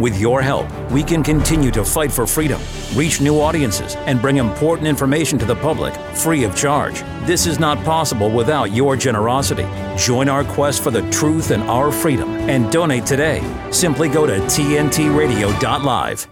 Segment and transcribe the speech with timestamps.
[0.00, 2.60] With your help, we can continue to fight for freedom,
[2.96, 7.02] reach new audiences, and bring important information to the public free of charge.
[7.26, 9.66] This is not possible without your generosity.
[9.96, 13.40] Join our quest for the truth and our freedom and donate today.
[13.70, 16.26] Simply go to tntradio.live.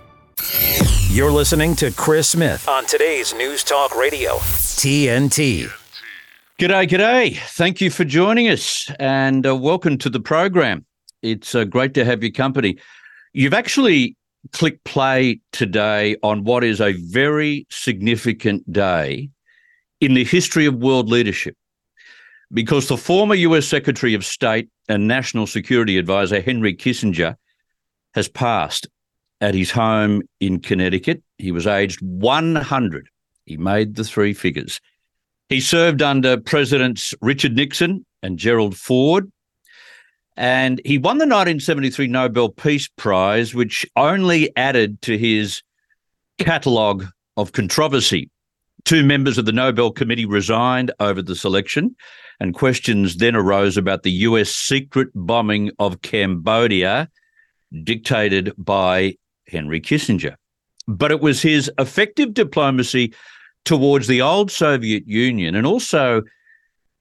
[1.09, 5.71] You're listening to Chris Smith on today's News Talk Radio, TNT.
[6.59, 7.37] G'day, g'day.
[7.37, 10.85] Thank you for joining us and uh, welcome to the program.
[11.23, 12.79] It's uh, great to have your company.
[13.33, 14.17] You've actually
[14.53, 19.30] clicked play today on what is a very significant day
[20.01, 21.56] in the history of world leadership
[22.53, 27.37] because the former US Secretary of State and National Security Advisor Henry Kissinger
[28.15, 28.89] has passed
[29.41, 31.23] at his home in Connecticut.
[31.39, 33.09] He was aged 100.
[33.47, 34.80] He made the three figures.
[35.48, 39.30] He served under Presidents Richard Nixon and Gerald Ford.
[40.36, 45.62] And he won the 1973 Nobel Peace Prize, which only added to his
[46.38, 48.30] catalogue of controversy.
[48.84, 51.94] Two members of the Nobel Committee resigned over the selection,
[52.41, 57.08] and questions then arose about the US secret bombing of Cambodia,
[57.84, 59.17] dictated by
[59.48, 60.34] Henry Kissinger.
[60.89, 63.14] But it was his effective diplomacy
[63.64, 66.22] towards the old Soviet Union and also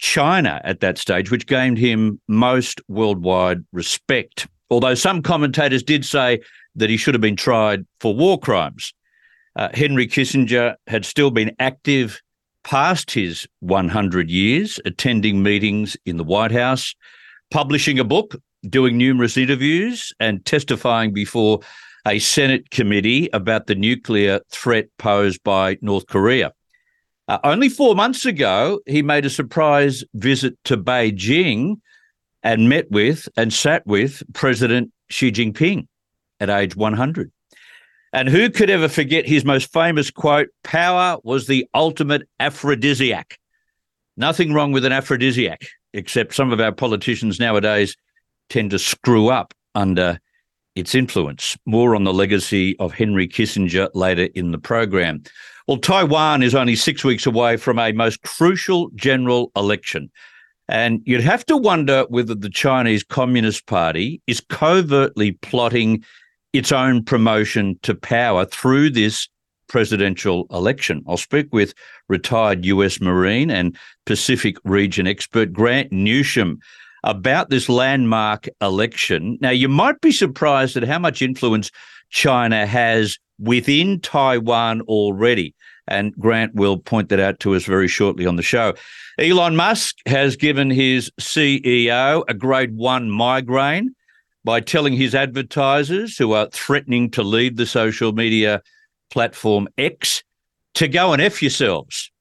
[0.02, 4.48] China at that stage, which gained him most worldwide respect.
[4.70, 6.42] Although some commentators did say
[6.76, 8.94] that he should have been tried for war crimes.
[9.56, 12.22] Uh, Henry Kissinger had still been active
[12.64, 16.96] past his 100 years, attending meetings in the White House,
[17.52, 18.36] publishing a book,
[18.70, 21.60] doing numerous interviews, and testifying before
[22.08, 26.54] a Senate committee about the nuclear threat posed by North Korea.
[27.32, 31.80] Uh, only four months ago, he made a surprise visit to Beijing
[32.44, 35.88] and met with and sat with President Xi Jinping
[36.42, 37.32] at age 100.
[38.12, 43.40] And who could ever forget his most famous quote power was the ultimate aphrodisiac.
[44.18, 45.62] Nothing wrong with an aphrodisiac,
[45.94, 47.96] except some of our politicians nowadays
[48.50, 50.20] tend to screw up under
[50.76, 51.58] its influence.
[51.66, 55.24] More on the legacy of Henry Kissinger later in the program.
[55.72, 60.12] Well, Taiwan is only six weeks away from a most crucial general election.
[60.68, 66.04] And you'd have to wonder whether the Chinese Communist Party is covertly plotting
[66.52, 69.30] its own promotion to power through this
[69.70, 71.06] presidential election.
[71.08, 71.74] I'll speak with
[72.10, 76.58] retired US Marine and Pacific region expert Grant Newsham
[77.06, 79.38] about this landmark election.
[79.40, 81.72] Now, you might be surprised at how much influence
[82.10, 85.54] China has within Taiwan already.
[85.88, 88.74] And Grant will point that out to us very shortly on the show.
[89.20, 93.94] Elon Musk has given his CEO a grade one migraine
[94.44, 98.62] by telling his advertisers who are threatening to leave the social media
[99.10, 100.24] platform X
[100.76, 102.12] to go and F yourselves.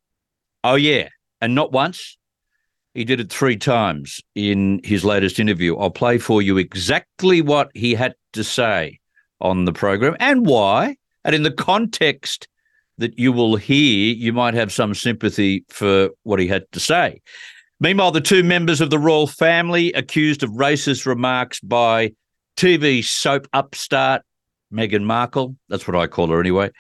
[0.64, 1.09] Oh, yeah.
[1.41, 2.19] And not once,
[2.94, 5.76] he did it three times in his latest interview.
[5.76, 8.98] I'll play for you exactly what he had to say
[9.41, 10.97] on the program and why.
[11.25, 12.48] And in the context
[12.98, 17.20] that you will hear, you might have some sympathy for what he had to say.
[17.81, 22.12] Meanwhile, the two members of the royal family accused of racist remarks by
[22.56, 24.22] TV soap upstart
[24.72, 26.70] Meghan Markle, that's what I call her anyway,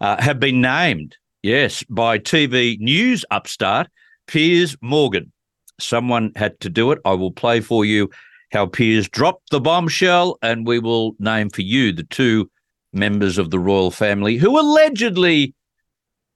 [0.00, 3.88] uh, have been named, yes, by TV news upstart
[4.26, 5.32] Piers Morgan
[5.80, 6.98] someone had to do it.
[7.04, 8.10] I will play for you
[8.52, 12.50] how Piers dropped the bombshell, and we will name for you the two
[12.92, 15.54] members of the royal family who allegedly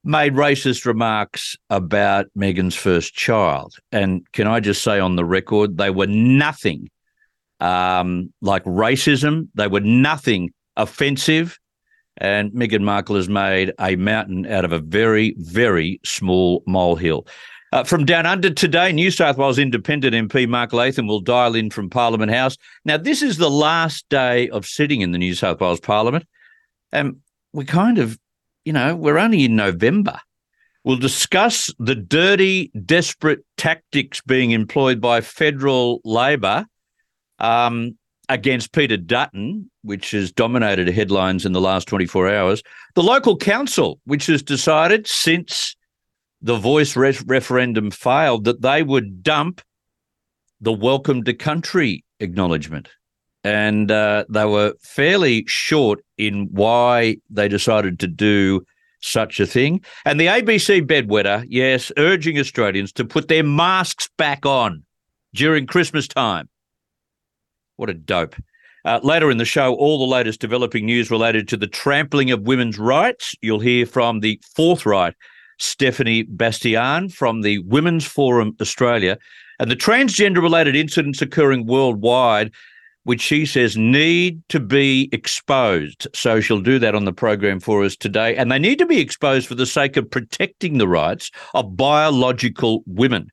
[0.05, 3.77] made racist remarks about Meghan's first child.
[3.93, 6.91] And can I just say on the record, they were nothing
[7.61, 11.59] um, like racism, they were nothing offensive.
[12.19, 17.27] And Meghan Markle has made a mountain out of a very, very small molehill.
[17.73, 21.71] Uh, from down under today, New South Wales Independent MP Mark Latham will dial in
[21.71, 22.59] from Parliament House.
[22.85, 26.27] Now, this is the last day of sitting in the New South Wales Parliament.
[26.93, 27.17] And
[27.53, 28.19] we kind of,
[28.65, 30.19] you know, we're only in November.
[30.85, 36.67] We'll discuss the dirty, desperate tactics being employed by federal Labor
[37.39, 37.97] um,
[38.29, 42.63] against Peter Dutton, which has dominated headlines in the last 24 hours.
[42.95, 45.77] The local council, which has decided since
[46.41, 49.61] the voice re- referendum failed, that they would dump
[50.61, 52.89] the welcome to country acknowledgement.
[53.45, 58.65] And uh, they were fairly short in why they decided to do
[59.01, 59.81] such a thing.
[60.05, 64.85] And the ABC bedwetter, yes, urging Australians to put their masks back on
[65.35, 66.49] during Christmas time.
[67.77, 68.37] What a dope.
[68.85, 72.43] Uh, later in the show, all the latest developing news related to the trampling of
[72.43, 73.35] women's rights.
[73.41, 75.15] You'll hear from the fourth right,
[75.59, 79.19] Stephanie Bastian from the Women's Forum Australia,
[79.61, 82.51] and the transgender related incidents occurring worldwide,
[83.05, 86.07] which she says need to be exposed.
[86.15, 88.37] So she'll do that on the program for us today.
[88.37, 92.83] And they need to be exposed for the sake of protecting the rights of biological
[92.87, 93.31] women.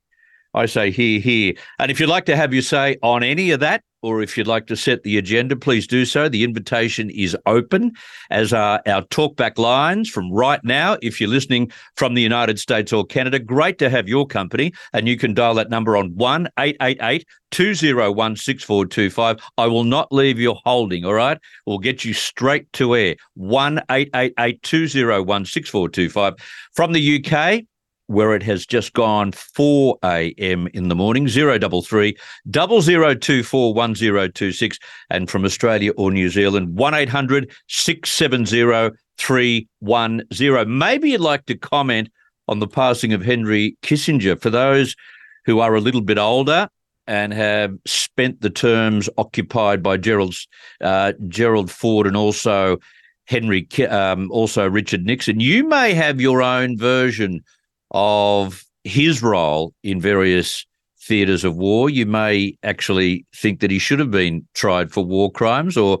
[0.54, 1.54] I say here, here.
[1.78, 4.46] And if you'd like to have your say on any of that, or if you'd
[4.46, 6.28] like to set the agenda, please do so.
[6.28, 7.92] The invitation is open,
[8.30, 10.96] as are our talkback lines from right now.
[11.02, 14.72] If you're listening from the United States or Canada, great to have your company.
[14.92, 19.36] And you can dial that number on 1 888 201 6425.
[19.58, 21.38] I will not leave you holding, all right?
[21.66, 23.16] We'll get you straight to air.
[23.34, 26.34] 1 888 201 6425.
[26.72, 27.64] From the UK,
[28.10, 30.66] where it has just gone 4 a.m.
[30.74, 32.16] in the morning, 033
[32.50, 34.78] 0024 1026.
[35.10, 40.78] And from Australia or New Zealand, 1 800 670 310.
[40.78, 42.10] Maybe you'd like to comment
[42.48, 44.40] on the passing of Henry Kissinger.
[44.40, 44.96] For those
[45.44, 46.68] who are a little bit older,
[47.06, 50.34] and have spent the terms occupied by Gerald
[50.80, 52.78] uh, Gerald Ford and also
[53.24, 55.40] Henry, um, also Richard Nixon.
[55.40, 57.42] You may have your own version
[57.90, 60.66] of his role in various
[61.02, 61.90] theatres of war.
[61.90, 65.98] You may actually think that he should have been tried for war crimes or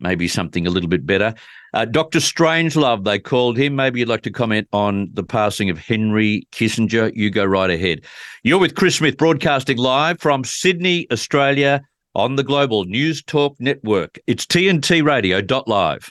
[0.00, 1.34] maybe something a little bit better.
[1.74, 2.18] Uh, Dr.
[2.18, 3.76] Strangelove, they called him.
[3.76, 7.12] Maybe you'd like to comment on the passing of Henry Kissinger.
[7.14, 8.04] You go right ahead.
[8.42, 11.82] You're with Chris Smith, broadcasting live from Sydney, Australia,
[12.14, 14.18] on the Global News Talk Network.
[14.26, 16.10] It's TNT Radio Live.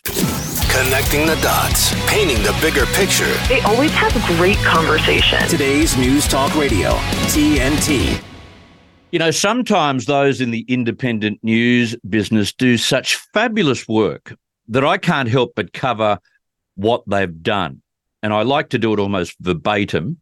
[0.84, 3.34] Connecting the dots, painting the bigger picture.
[3.48, 5.40] They always have great conversation.
[5.50, 6.92] Today's News Talk Radio,
[7.32, 8.22] TNT.
[9.12, 14.38] You know, sometimes those in the independent news business do such fabulous work
[14.68, 16.20] that I can't help but cover
[16.76, 17.82] what they've done.
[18.22, 20.22] And I like to do it almost verbatim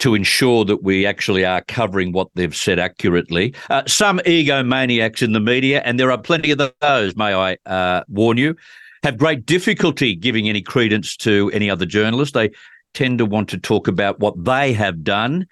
[0.00, 3.54] to ensure that we actually are covering what they've said accurately.
[3.70, 8.02] Uh, some egomaniacs in the media, and there are plenty of those, may I uh,
[8.08, 8.56] warn you,
[9.02, 12.34] have great difficulty giving any credence to any other journalist.
[12.34, 12.50] They
[12.94, 15.46] tend to want to talk about what they have done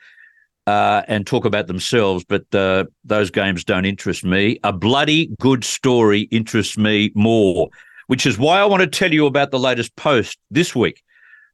[0.66, 4.58] uh, and talk about themselves, but uh, those games don't interest me.
[4.64, 7.68] A bloody good story interests me more,
[8.06, 11.02] which is why I want to tell you about the latest post this week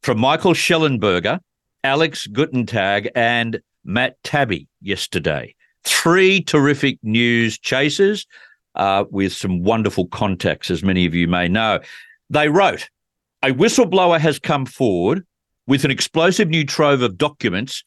[0.02, 1.40] from Michael Shellenberger,
[1.82, 5.54] Alex Gutentag, and Matt Taibbi yesterday.
[5.84, 8.26] Three terrific news chasers
[8.74, 11.80] uh, with some wonderful contacts, as many of you may know.
[12.28, 12.88] They wrote,
[13.42, 15.24] a whistleblower has come forward
[15.66, 17.84] with an explosive new trove of documents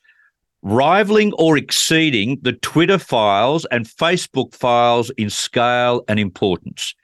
[0.63, 6.95] rivaling or exceeding the Twitter files and Facebook files in scale and importance.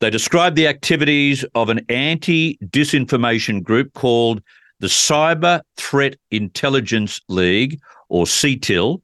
[0.00, 4.42] They describe the activities of an anti disinformation group called
[4.78, 9.00] the Cyber Threat Intelligence League, or CTIL,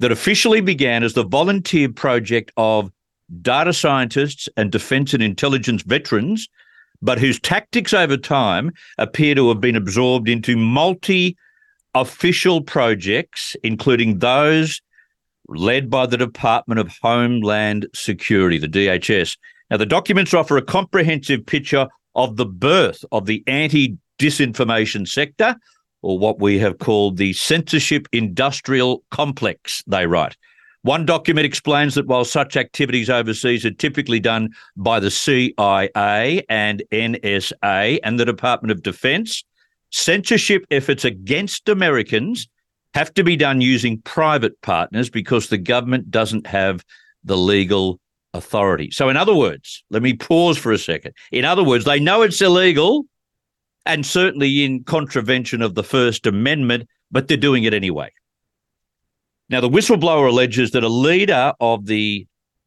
[0.00, 2.90] that officially began as the volunteer project of
[3.42, 6.48] data scientists, and defence and intelligence veterans,
[7.02, 11.36] but whose tactics over time appear to have been absorbed into multi
[11.94, 14.80] official projects, including those
[15.48, 19.36] led by the Department of Homeland Security, the DHS.
[19.70, 25.56] Now, the documents offer a comprehensive picture of the birth of the anti disinformation sector,
[26.02, 30.36] or what we have called the censorship industrial complex, they write.
[30.86, 36.80] One document explains that while such activities overseas are typically done by the CIA and
[36.92, 39.42] NSA and the Department of Defense,
[39.90, 42.46] censorship efforts against Americans
[42.94, 46.84] have to be done using private partners because the government doesn't have
[47.24, 47.98] the legal
[48.32, 48.92] authority.
[48.92, 51.14] So, in other words, let me pause for a second.
[51.32, 53.06] In other words, they know it's illegal
[53.86, 58.12] and certainly in contravention of the First Amendment, but they're doing it anyway.
[59.48, 62.26] Now, the whistleblower alleges that a leader of the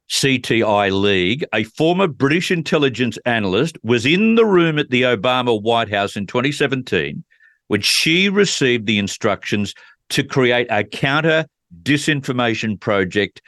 [0.10, 5.90] CTI League, a former British intelligence analyst, was in the room at the Obama White
[5.90, 7.24] House in 2017
[7.68, 9.76] when she received the instructions
[10.10, 11.46] to create a counter
[11.84, 13.42] disinformation project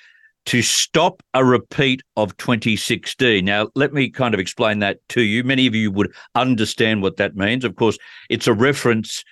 [0.46, 3.44] to stop a repeat of 2016.
[3.44, 5.44] Now, let me kind of explain that to you.
[5.44, 7.64] Many of you would understand what that means.
[7.64, 7.98] Of course,
[8.30, 9.24] it's a reference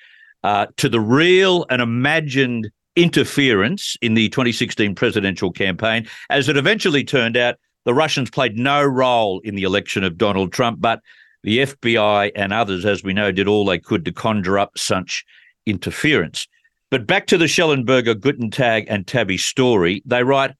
[0.43, 2.69] uh, to the real and imagined
[3.01, 6.05] interference in the 2016 presidential campaign.
[6.29, 10.51] As it eventually turned out, the Russians played no role in the election of Donald
[10.51, 10.99] Trump, but
[11.43, 15.23] the FBI and others, as we know, did all they could to conjure up such
[15.65, 16.45] interference.
[16.91, 20.55] But back to the Shellenberger, Gutentag, and Taibbi story, they write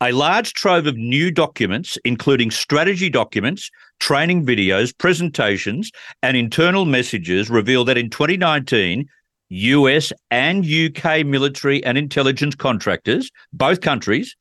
[0.00, 7.48] A large trove of new documents, including strategy documents, training videos, presentations, and internal messages,
[7.48, 9.06] reveal that in 2019,
[9.48, 14.36] US and UK military and intelligence contractors, both countries,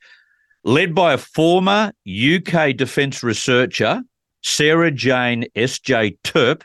[0.64, 4.02] led by a former UK defence researcher,
[4.42, 6.18] Sara-Jayne S.J.
[6.24, 6.64] Terp,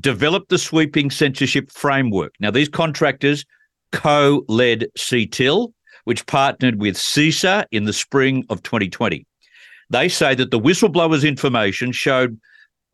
[0.00, 2.34] developed the sweeping censorship framework.
[2.40, 3.44] Now, these contractors
[3.92, 5.72] co led CTIL,
[6.04, 9.26] which partnered with CISA in the spring of 2020.
[9.90, 12.38] They say that the whistleblowers' information showed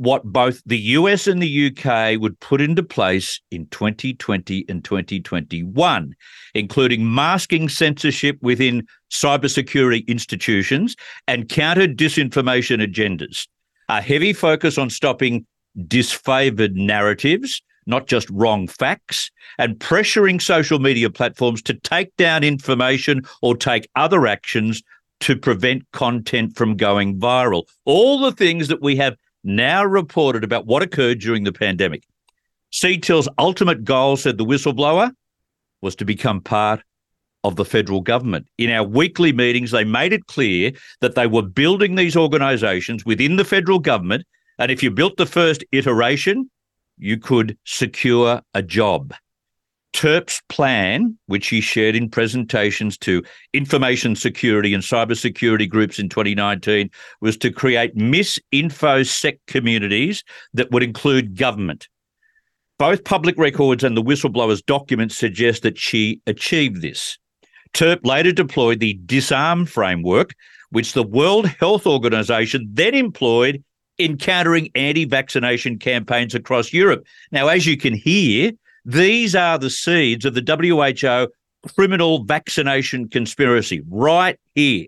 [0.03, 6.15] what both the US and the UK would put into place in 2020 and 2021,
[6.55, 10.97] including masking censorship within cybersecurity institutions
[11.29, 13.47] and counter disinformation agendas.
[13.89, 15.47] A heavy focus on stopping
[15.87, 19.29] disfavored narratives not just wrong facts,
[19.59, 24.85] and pressuring social media platforms to take down information or take other actions
[25.19, 27.65] to prevent content from going viral.
[27.85, 32.05] All the things that we have now reported about what occurred during the pandemic.
[32.73, 35.13] CTIL's ultimate goal, said the whistleblower,
[35.83, 36.83] was to become part
[37.45, 38.47] of the federal government.
[38.57, 43.37] In our weekly meetings, they made it clear that they were building these organisations within
[43.37, 44.25] the federal government.
[44.59, 46.51] And if you built the first iteration,
[46.99, 49.13] you could secure a job.
[49.93, 53.23] Terp's plan, which he shared in presentations to
[53.53, 61.37] information security and cybersecurity groups in 2019, was to create misinfosec communities that would include
[61.37, 61.89] government.
[62.79, 67.19] Both public records and the whistleblower's documents suggest that she achieved this.
[67.75, 70.35] Terp later deployed the disarm framework,
[70.71, 73.63] which the World Health Organization then employed
[73.99, 77.05] in countering anti vaccination campaigns across Europe.
[77.31, 78.53] Now, as you can hear,
[78.85, 81.29] these are the seeds of the WHO
[81.75, 84.87] criminal vaccination conspiracy right here.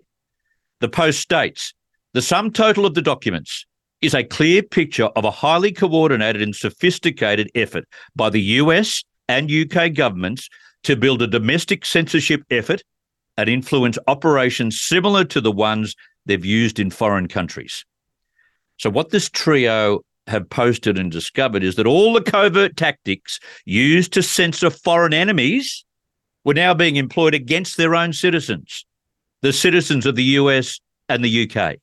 [0.81, 1.73] The Post states
[2.13, 3.65] the sum total of the documents
[4.01, 7.85] is a clear picture of a highly coordinated and sophisticated effort
[8.15, 10.49] by the US and UK governments
[10.83, 12.83] to build a domestic censorship effort
[13.37, 17.85] and influence operations similar to the ones they've used in foreign countries.
[18.77, 24.13] So, what this trio have posted and discovered is that all the covert tactics used
[24.13, 25.85] to censor foreign enemies
[26.43, 28.85] were now being employed against their own citizens,
[29.41, 30.79] the citizens of the US
[31.09, 31.75] and the UK.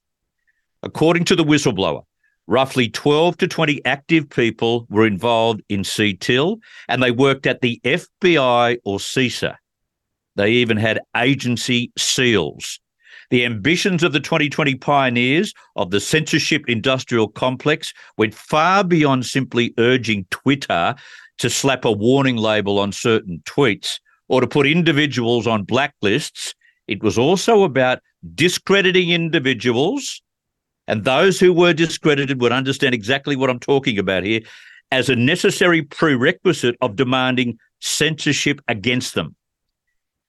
[0.82, 2.02] According to the whistleblower,
[2.46, 6.58] roughly 12 to 20 active people were involved in CTIL
[6.88, 9.56] and they worked at the FBI or CISA.
[10.34, 12.80] They even had agency seals
[13.32, 19.72] the ambitions of the 2020 pioneers of the censorship industrial complex went far beyond simply
[19.78, 20.94] urging Twitter
[21.38, 26.52] to slap a warning label on certain tweets or to put individuals on blacklists.
[26.88, 28.00] It was also about
[28.34, 30.20] discrediting individuals,
[30.86, 34.42] and those who were discredited would understand exactly what I'm talking about here
[34.90, 39.34] as a necessary prerequisite of demanding censorship against them.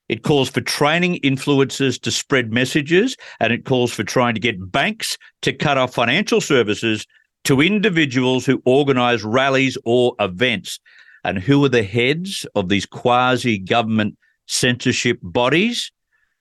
[0.09, 4.71] It calls for training influencers to spread messages, and it calls for trying to get
[4.71, 7.05] banks to cut off financial services
[7.45, 10.79] to individuals who organise rallies or events.
[11.23, 15.91] And who are the heads of these quasi government censorship bodies?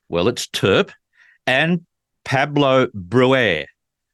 [0.09, 0.91] Well, it's Terp
[1.47, 1.87] and
[2.25, 3.67] Pablo Breuer,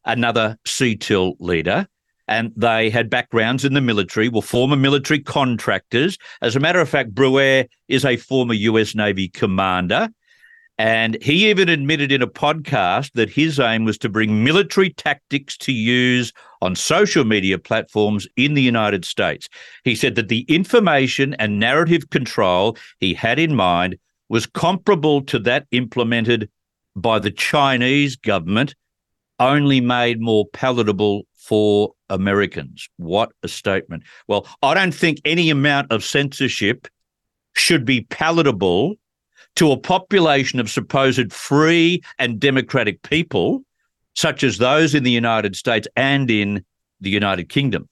[0.04, 1.88] another CTIL leader
[2.28, 6.18] and they had backgrounds in the military, were former military contractors.
[6.42, 10.08] As a matter of fact, Breuer is a former US Navy commander.
[10.80, 15.56] And he even admitted in a podcast that his aim was to bring military tactics
[15.58, 16.32] to use
[16.62, 19.48] on social media platforms in the United States.
[19.82, 23.96] He said that the information and narrative control he had in mind
[24.28, 26.48] was comparable to that implemented
[26.94, 28.76] by the Chinese government,
[29.38, 32.88] only made more palatable for Americans.
[32.96, 34.02] What a statement.
[34.26, 36.88] Well, I don't think any amount of censorship
[37.54, 38.96] should be palatable
[39.56, 43.62] to a population of supposed free and democratic people,
[44.14, 46.64] such as those in the United States and in
[47.00, 47.88] the United Kingdom.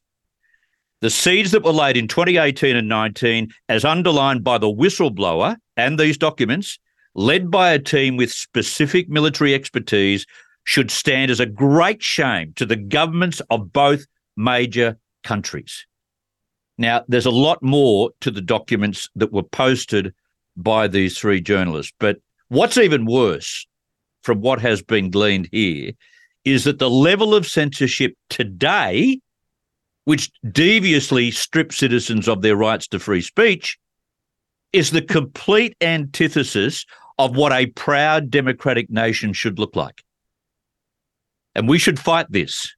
[1.01, 5.99] The seeds that were laid in 2018 and 19, as underlined by the whistleblower and
[5.99, 6.79] these documents,
[7.15, 10.27] led by a team with specific military expertise,
[10.67, 14.05] should stand as a great shame to the governments of both
[14.37, 15.87] major countries.
[16.77, 20.13] Now, there's a lot more to the documents that were posted
[20.57, 21.93] by these three journalists.
[21.99, 22.19] But
[22.49, 23.67] what's even worse
[24.23, 25.93] from what has been gleaned here
[26.45, 29.21] is that the level of censorship today,
[30.05, 33.79] which deviously strips citizens of their rights to free speech,
[34.73, 36.85] is the complete antithesis
[37.19, 40.03] of what a proud democratic nation should look like.
[41.57, 42.77] And we should fight this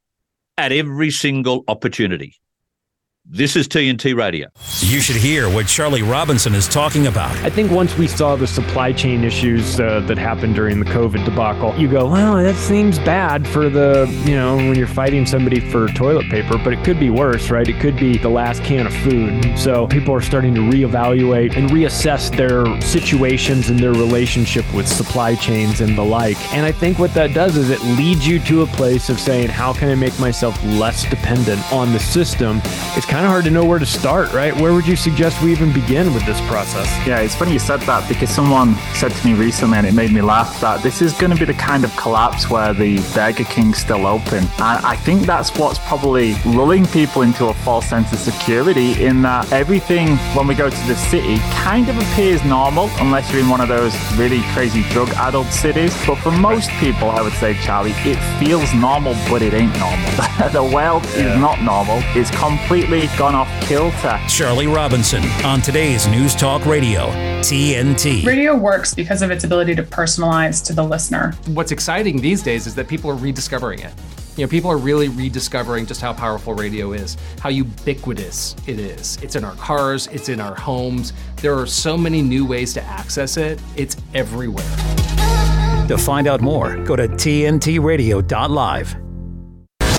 [0.56, 2.36] at every single opportunity.
[3.30, 4.48] This is TNT Radio.
[4.78, 7.36] You should hear what Charlie Robinson is talking about.
[7.44, 11.26] I think once we saw the supply chain issues uh, that happened during the COVID
[11.26, 15.60] debacle, you go, well, that seems bad for the, you know, when you're fighting somebody
[15.60, 17.68] for toilet paper, but it could be worse, right?
[17.68, 19.58] It could be the last can of food.
[19.58, 25.34] So people are starting to reevaluate and reassess their situations and their relationship with supply
[25.34, 26.38] chains and the like.
[26.54, 29.50] And I think what that does is it leads you to a place of saying,
[29.50, 32.62] how can I make myself less dependent on the system?
[32.96, 34.54] It's kind kind of hard to know where to start, right?
[34.54, 36.86] Where would you suggest we even begin with this process?
[37.04, 40.12] Yeah, it's funny you said that because someone said to me recently, and it made
[40.12, 43.42] me laugh, that this is going to be the kind of collapse where the Burger
[43.42, 44.44] King's still open.
[44.44, 49.22] And I think that's what's probably lulling people into a false sense of security in
[49.22, 53.48] that everything, when we go to the city, kind of appears normal unless you're in
[53.48, 55.92] one of those really crazy drug addled cities.
[56.06, 60.08] But for most people, I would say, Charlie, it feels normal, but it ain't normal.
[60.52, 61.34] the world yeah.
[61.34, 61.98] is not normal.
[62.14, 64.20] It's completely gone off kilter.
[64.28, 67.06] Charlie Robinson on today's News Talk Radio,
[67.40, 68.24] TNT.
[68.24, 71.32] Radio works because of its ability to personalize to the listener.
[71.46, 73.92] What's exciting these days is that people are rediscovering it.
[74.36, 79.16] You know, people are really rediscovering just how powerful radio is, how ubiquitous it is.
[79.20, 81.12] It's in our cars, it's in our homes.
[81.42, 83.60] There are so many new ways to access it.
[83.76, 84.64] It's everywhere.
[85.88, 88.96] To find out more, go to tntradio.live.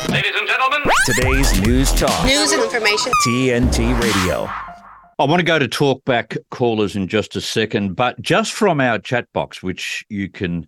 [0.10, 2.26] Ladies and gentlemen, today's news talk.
[2.26, 3.12] News and information.
[3.26, 4.50] TNT Radio.
[5.18, 9.00] I want to go to talkback callers in just a second, but just from our
[9.00, 10.68] chat box, which you can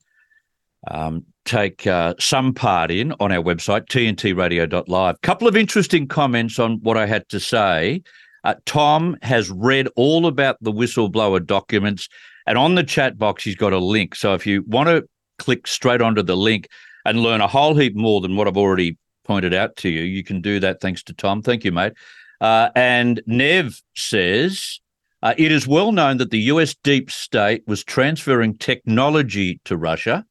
[0.89, 5.21] um, take uh, some part in on our website, tntradio.live.
[5.21, 8.01] Couple of interesting comments on what I had to say.
[8.43, 12.07] Uh, Tom has read all about the whistleblower documents,
[12.47, 14.15] and on the chat box, he's got a link.
[14.15, 15.07] So if you want to
[15.37, 16.67] click straight onto the link
[17.05, 20.01] and learn a whole heap more than what I've already pointed out to you.
[20.01, 21.41] You can do that thanks to Tom.
[21.41, 21.93] Thank you, mate.
[22.39, 24.79] Uh, and Nev says
[25.21, 30.25] uh, it is well known that the US deep state was transferring technology to Russia.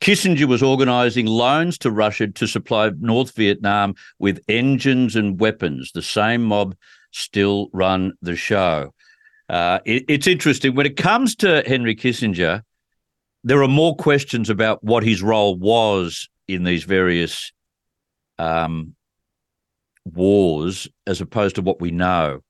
[0.00, 5.90] Kissinger was organizing loans to Russia to supply North Vietnam with engines and weapons.
[5.92, 6.76] The same mob
[7.10, 8.94] still run the show.
[9.48, 10.76] Uh, it, it's interesting.
[10.76, 12.62] When it comes to Henry Kissinger,
[13.42, 17.50] there are more questions about what his role was in these various
[18.38, 18.94] um,
[20.04, 22.42] wars as opposed to what we know.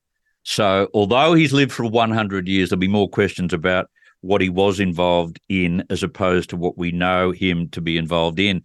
[0.43, 3.89] So, although he's lived for 100 years, there'll be more questions about
[4.21, 8.39] what he was involved in as opposed to what we know him to be involved
[8.39, 8.63] in.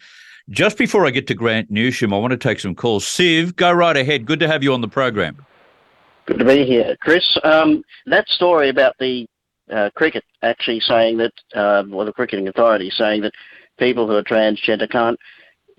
[0.50, 3.04] Just before I get to Grant Newsham, I want to take some calls.
[3.04, 4.26] Siv, go right ahead.
[4.26, 5.44] Good to have you on the program.
[6.26, 7.36] Good to be here, Chris.
[7.44, 9.26] Um, that story about the
[9.70, 13.32] uh, cricket actually saying that, uh, well, the cricketing authority saying that
[13.78, 15.18] people who are transgender can't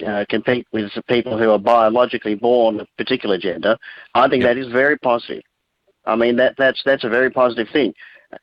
[0.05, 3.77] uh, compete with people who are biologically born a particular gender,
[4.13, 5.43] I think that is very positive.
[6.05, 7.93] I mean, that, that's, that's a very positive thing.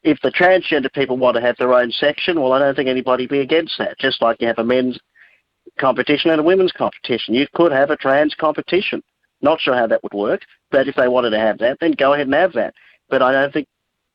[0.03, 3.25] If the transgender people want to have their own section, well, I don't think anybody
[3.25, 3.99] would be against that.
[3.99, 4.99] Just like you have a men's
[5.79, 7.35] competition and a women's competition.
[7.35, 9.03] You could have a trans competition.
[9.41, 12.15] Not sure how that would work, but if they wanted to have that, then go
[12.15, 12.75] ahead and have that.
[13.11, 13.67] But I don't think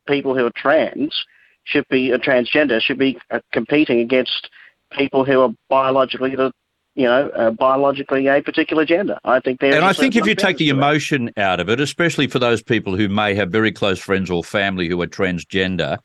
[0.08, 1.14] people who are trans
[1.66, 4.50] should be, a transgender, should be uh, competing against
[4.92, 6.52] people who are biologically the
[6.98, 9.20] you know, uh, biologically a particular gender.
[9.24, 9.76] I think there's.
[9.76, 12.98] And I think if you take the emotion out of it, especially for those people
[12.98, 16.00] who may have very close friends or family who are transgender,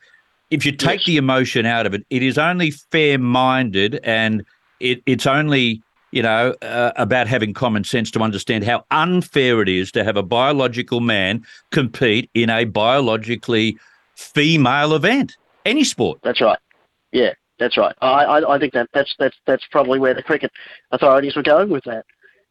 [0.50, 1.06] if you take yes.
[1.06, 4.44] the emotion out of it, it is only fair-minded and
[4.80, 9.70] it, it's only you know uh, about having common sense to understand how unfair it
[9.70, 13.78] is to have a biological man compete in a biologically
[14.14, 16.18] female event, any sport.
[16.22, 16.58] That's right.
[17.12, 17.94] Yeah, that's right.
[18.00, 20.50] I, I, I think that that's that's that's probably where the cricket
[20.90, 22.04] authorities were going with that.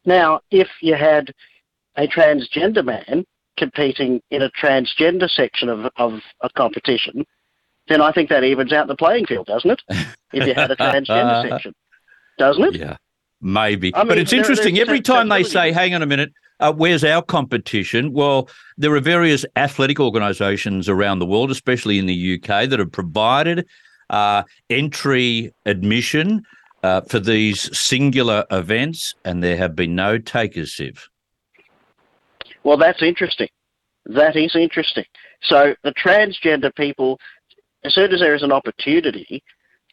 [0.04, 1.32] Now, if you had
[1.96, 3.24] a transgender man
[3.58, 7.24] competing in a transgender section of of a competition,
[7.88, 9.82] then I think that evens out the playing field, doesn't it?
[10.32, 11.74] If you had a transgender section,
[12.38, 12.76] doesn't it?
[12.76, 12.96] Yeah,
[13.42, 13.94] maybe.
[13.94, 14.78] I mean, but it's there, interesting.
[14.78, 18.12] Every time they say, "Hang on a minute," Uh, where's our competition?
[18.12, 18.48] Well,
[18.78, 23.66] there are various athletic organisations around the world, especially in the UK, that have provided
[24.12, 26.42] uh, entry admission
[26.82, 31.00] uh, for these singular events, and there have been no takers, Siv.
[32.64, 33.48] Well, that's interesting.
[34.06, 35.04] That is interesting.
[35.42, 37.18] So the transgender people,
[37.84, 39.42] as soon as there is an opportunity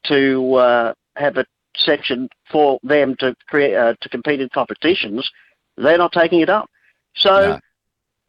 [0.05, 5.29] to uh, have a section for them to create uh, to compete in competitions,
[5.77, 6.69] they're not taking it up.
[7.15, 7.59] So no.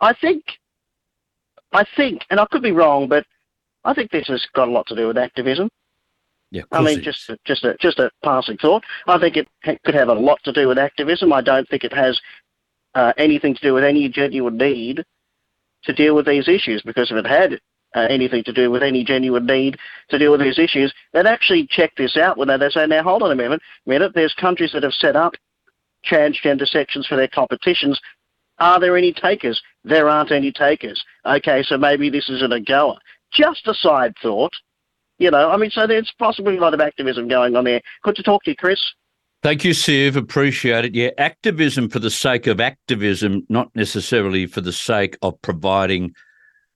[0.01, 0.45] I think,
[1.73, 3.27] I think, and I could be wrong, but
[3.85, 5.69] I think this has got a lot to do with activism.
[6.51, 8.83] Yeah, I mean, just a, just a just a passing thought.
[9.07, 9.47] I think it
[9.85, 11.33] could have a lot to do with activism.
[11.33, 12.21] I don't think it has
[12.95, 15.05] uh, anything to do with any genuine need
[15.85, 16.83] to deal with these issues.
[16.83, 17.61] Because if it had
[17.95, 21.69] uh, anything to do with any genuine need to deal with these issues, they'd actually
[21.71, 24.13] check this out when they say, "Now, hold on a minute, minute.
[24.13, 25.35] There's countries that have set up
[26.05, 28.01] transgender sections for their competitions.
[28.59, 29.63] Are there any takers?
[29.85, 31.01] There aren't any takers.
[31.25, 32.97] Okay, so maybe this isn't a goer.
[33.33, 34.53] Just a side thought."
[35.21, 37.83] You know, I mean, so there's possibly a lot of activism going on there.
[38.03, 38.81] Good to talk to you, Chris.
[39.43, 40.17] Thank you, Siv.
[40.17, 40.95] Appreciate it.
[40.95, 46.15] Yeah, activism for the sake of activism, not necessarily for the sake of providing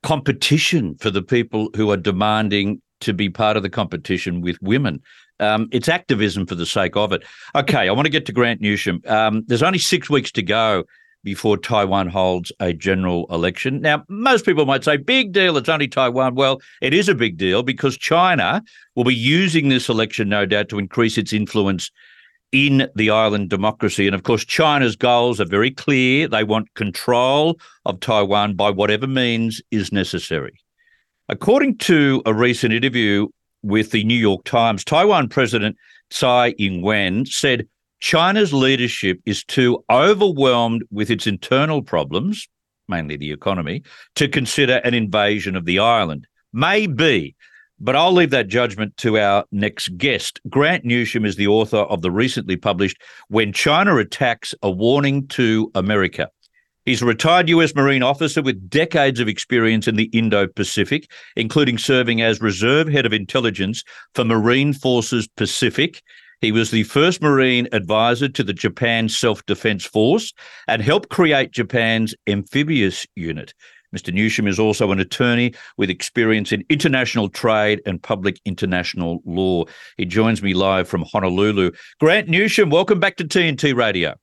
[0.03, 5.01] competition for the people who are demanding to be part of the competition with women.
[5.41, 7.25] Um, it's activism for the sake of it.
[7.55, 9.07] Okay, I want to get to Grant Newsham.
[9.11, 10.85] Um, there's only six weeks to go
[11.25, 13.81] before Taiwan holds a general election.
[13.81, 16.35] Now, most people might say, big deal, it's only Taiwan.
[16.35, 18.63] Well, it is a big deal because China
[18.95, 21.91] will be using this election, no doubt, to increase its influence
[22.53, 24.07] in the island democracy.
[24.07, 26.29] And of course, China's goals are very clear.
[26.29, 30.61] They want control of Taiwan by whatever means is necessary.
[31.29, 33.29] According to a recent interview
[33.63, 35.77] with the New York Times, Taiwan President
[36.11, 37.67] Tsai Ing-wen said
[38.05, 42.47] China's leadership is too overwhelmed with its internal problems,
[42.87, 43.83] mainly the economy,
[44.15, 46.27] to consider an invasion of the island.
[46.53, 47.35] Maybe,
[47.81, 50.39] but I'll leave that judgment to our next guest.
[50.51, 55.71] Grant Newsham is the author of the recently published When China Attacks A Warning to
[55.75, 56.29] America.
[56.85, 61.79] He's a retired US Marine officer with decades of experience in the Indo Pacific, including
[61.79, 63.83] serving as Reserve Head of Intelligence
[64.15, 66.03] for Marine Forces Pacific
[66.41, 70.33] he was the first Marine advisor to the Japan Self Defense Force
[70.69, 73.55] and helped create Japan's amphibious unit.
[73.95, 74.13] Mr.
[74.13, 79.65] Newsham is also an attorney with experience in international trade and public international law.
[79.97, 81.71] He joins me live from Honolulu.
[82.01, 84.15] Grant Newsham, welcome back to TNT Radio.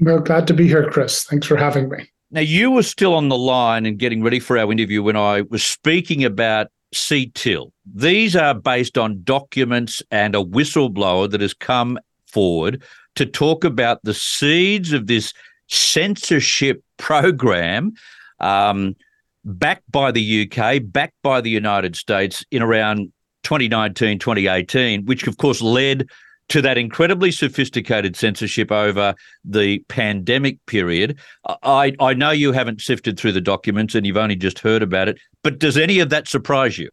[0.00, 1.24] Well, glad to be here, Chris.
[1.24, 2.10] Thanks for having me.
[2.32, 5.42] Now, you were still on the line and getting ready for our interview when I
[5.42, 7.70] was speaking about CTIL.
[7.94, 12.82] These are based on documents and a whistleblower that has come forward
[13.14, 15.32] to talk about the seeds of this
[15.68, 17.92] censorship program
[18.40, 18.96] um,
[19.44, 23.12] backed by the UK, backed by the United States in around
[23.44, 26.08] 2019, 2018, which of course led
[26.48, 31.18] to that incredibly sophisticated censorship over the pandemic period.
[31.62, 35.08] I, I know you haven't sifted through the documents and you've only just heard about
[35.08, 36.90] it, but does any of that surprise you?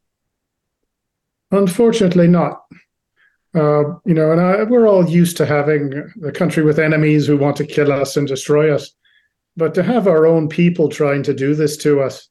[1.52, 2.64] Unfortunately, not.
[3.56, 7.38] Uh, you know, and I, we're all used to having a country with enemies who
[7.38, 8.92] want to kill us and destroy us.
[9.56, 12.28] But to have our own people trying to do this to us,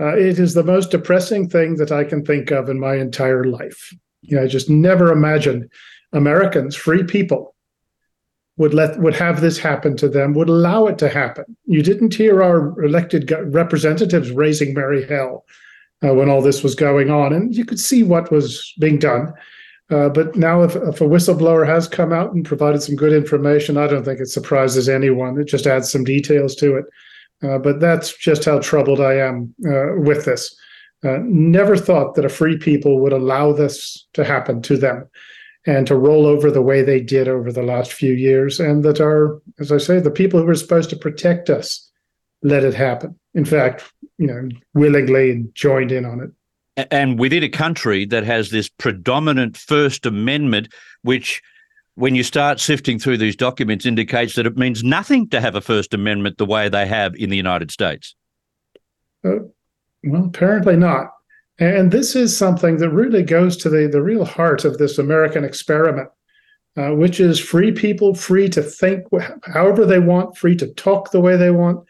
[0.00, 3.44] uh, it is the most depressing thing that I can think of in my entire
[3.44, 3.92] life.
[4.22, 5.70] You know, I just never imagined
[6.14, 7.54] Americans, free people,
[8.56, 11.44] would let would have this happen to them, would allow it to happen.
[11.66, 15.44] You didn't hear our elected representatives raising merry hell
[16.04, 19.32] uh, when all this was going on, and you could see what was being done.
[19.90, 23.76] Uh, but now, if, if, a whistleblower has come out and provided some good information,
[23.76, 25.38] I don't think it surprises anyone.
[25.38, 26.84] It just adds some details to it.
[27.42, 30.56] Uh, but that's just how troubled I am uh, with this.
[31.04, 35.06] Uh, never thought that a free people would allow this to happen to them
[35.66, 39.00] and to roll over the way they did over the last few years, and that
[39.00, 41.90] are, as I say, the people who were supposed to protect us
[42.42, 43.18] let it happen.
[43.34, 46.86] In fact, you know, willingly joined in on it.
[46.90, 50.72] And within a country that has this predominant First Amendment,
[51.02, 51.42] which
[51.94, 55.60] when you start sifting through these documents indicates that it means nothing to have a
[55.60, 58.14] First Amendment the way they have in the United States.
[59.24, 59.36] Uh,
[60.02, 61.13] well, apparently not.
[61.58, 65.44] And this is something that really goes to the, the real heart of this American
[65.44, 66.08] experiment,
[66.76, 69.04] uh, which is free people free to think
[69.44, 71.86] however they want, free to talk the way they want.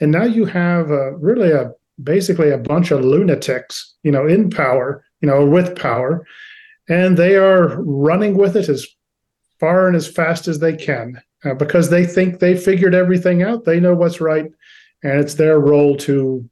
[0.00, 4.50] And now you have uh, really a basically a bunch of lunatics, you know, in
[4.50, 6.24] power, you know, with power,
[6.88, 8.86] and they are running with it as
[9.58, 13.64] far and as fast as they can uh, because they think they figured everything out.
[13.64, 14.46] They know what's right,
[15.02, 16.48] and it's their role to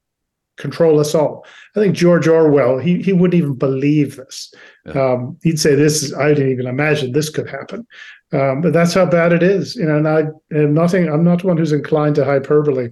[0.57, 1.47] control us all.
[1.75, 4.53] I think George Orwell, he he wouldn't even believe this.
[4.85, 5.13] Yeah.
[5.13, 7.87] Um, he'd say, "This is I didn't even imagine this could happen."
[8.33, 9.97] Um, but that's how bad it is, you know.
[9.97, 10.25] And I
[10.57, 11.09] am nothing.
[11.09, 12.91] I'm not one who's inclined to hyperbole,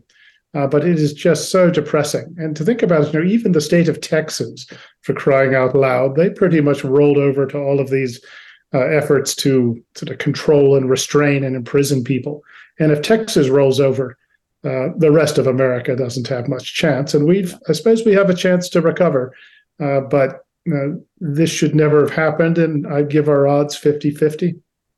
[0.55, 2.35] uh, but it is just so depressing.
[2.38, 4.66] And to think about it, you know, even the state of Texas,
[5.03, 8.24] for crying out loud, they pretty much rolled over to all of these
[8.72, 12.42] uh, efforts to sort of control and restrain and imprison people.
[12.79, 14.16] And if Texas rolls over,
[14.64, 17.12] uh, the rest of America doesn't have much chance.
[17.12, 19.35] And we've, I suppose, we have a chance to recover,
[19.79, 24.55] uh, but uh, this should never have happened, and I'd give our odds 50 50.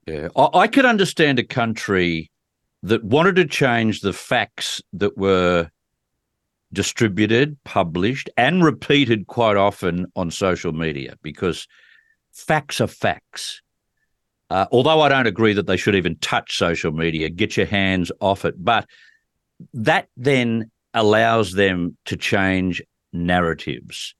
[0.06, 2.30] Yeah, I, I could understand a country
[2.84, 5.68] that wanted to change the facts that were
[6.72, 11.66] distributed, published, and repeated quite often on social media because
[12.32, 13.62] facts are facts.
[14.50, 18.12] Uh, although I don't agree that they should even touch social media, get your hands
[18.20, 18.54] off it.
[18.62, 18.86] But
[19.74, 24.14] that then allows them to change narratives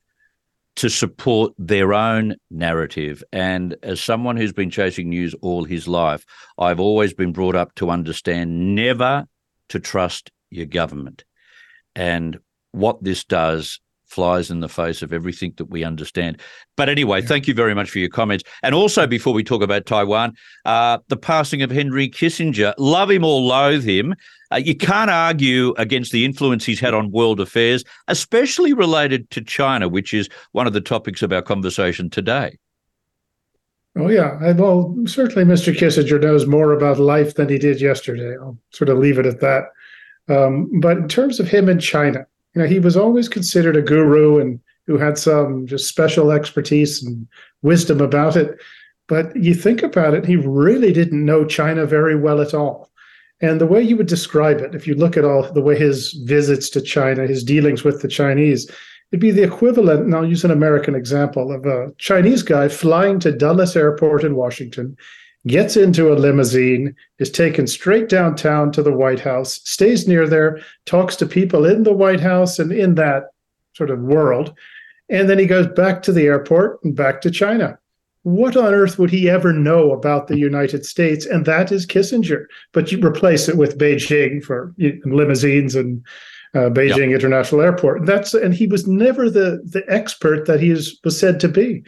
[0.77, 3.25] to support their own narrative.
[3.33, 6.25] And as someone who's been chasing news all his life,
[6.59, 9.27] I've always been brought up to understand never
[9.71, 11.25] to trust your government.
[11.95, 12.39] And
[12.73, 13.81] what this does
[14.17, 16.41] flies in the face of everything that we understand.
[16.75, 17.27] But anyway, yeah.
[17.29, 18.45] thank you very much for your comments.
[18.63, 20.33] And also, before we talk about Taiwan,
[20.65, 24.15] uh, the passing of Henry Kissinger, love him or loathe him,
[24.51, 29.43] uh, you can't argue against the influence he's had on world affairs, especially related to
[29.45, 32.57] China, which is one of the topics of our conversation today.
[33.99, 34.39] Oh, yeah.
[34.41, 35.77] I, well, certainly Mr.
[35.77, 38.35] Kissinger knows more about life than he did yesterday.
[38.41, 39.65] I'll sort of leave it at that.
[40.29, 42.27] Um, but in terms of him and China,
[42.57, 47.03] you know, he was always considered a guru and who had some just special expertise
[47.03, 47.29] and
[47.61, 48.59] wisdom about it.
[49.09, 52.91] But you think about it, he really didn't know China very well at all.
[53.43, 56.15] And the way you would describe it, if you look at all the way his
[56.25, 58.71] visits to China, his dealings with the Chinese,
[59.13, 63.21] it'd be the equivalent, and I'll use an American example, of a Chinese guy flying
[63.21, 64.97] to Dulles Airport in Washington,
[65.47, 70.61] gets into a limousine, is taken straight downtown to the White House, stays near there,
[70.85, 73.31] talks to people in the White House and in that
[73.75, 74.55] sort of world.
[75.09, 77.79] And then he goes back to the airport and back to China
[78.27, 81.25] what on earth would he ever know about the United States?
[81.25, 82.47] And that is Kissinger.
[82.73, 86.05] But you replace it with Beijing for limousines and
[86.53, 87.21] uh, Beijing yep.
[87.21, 88.05] International Airport.
[88.05, 91.85] That's and he was never the the expert that he is, was said to be,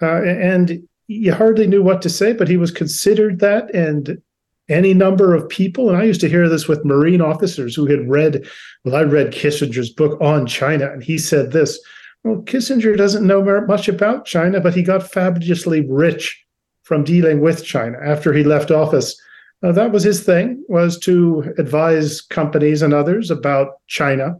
[0.00, 2.32] uh, and you hardly knew what to say.
[2.32, 4.20] But he was considered that, and
[4.68, 5.88] any number of people.
[5.88, 8.46] And I used to hear this with Marine officers who had read.
[8.84, 11.78] Well, I read Kissinger's book on China, and he said this
[12.24, 16.44] well, Kissinger doesn't know much about China, but he got fabulously rich
[16.84, 19.20] from dealing with China after he left office.
[19.60, 24.36] That was his thing, was to advise companies and others about China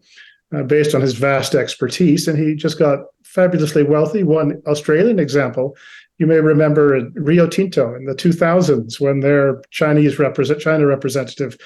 [0.55, 2.27] uh, based on his vast expertise.
[2.27, 4.25] And he just got fabulously wealthy.
[4.25, 5.77] One Australian example,
[6.18, 11.57] you may remember Rio Tinto in the 2000s when their Chinese represent, China representative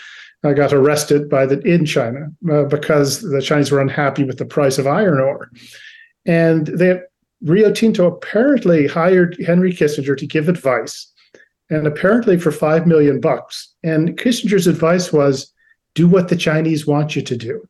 [0.44, 4.44] uh, got arrested by the in China uh, because the Chinese were unhappy with the
[4.44, 5.50] price of iron ore.
[6.24, 7.00] And they,
[7.42, 11.12] Rio Tinto apparently hired Henry Kissinger to give advice,
[11.70, 13.74] and apparently for five million bucks.
[13.82, 15.52] And Kissinger's advice was,
[15.94, 17.68] "Do what the Chinese want you to do."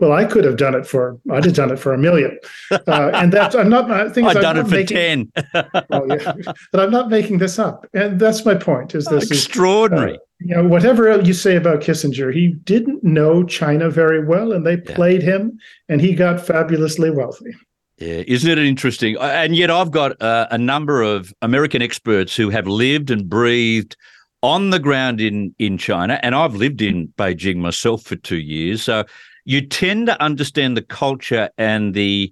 [0.00, 2.38] Well, I could have done it for I'd have done it for a million,
[2.70, 3.90] uh, and that's I'm not.
[3.90, 5.32] I think I've done it for making, ten.
[5.90, 6.32] well, yeah,
[6.70, 8.94] but I'm not making this up, and that's my point.
[8.94, 10.12] Is this extraordinary?
[10.12, 14.52] Is, uh, you know, whatever you say about Kissinger, he didn't know China very well,
[14.52, 15.30] and they played yeah.
[15.30, 15.58] him,
[15.88, 17.50] and he got fabulously wealthy.
[17.98, 19.16] Yeah, isn't it interesting?
[19.16, 23.96] And yet, I've got uh, a number of American experts who have lived and breathed
[24.44, 28.82] on the ground in in China, and I've lived in Beijing myself for two years.
[28.82, 29.04] So
[29.48, 32.30] you tend to understand the culture and the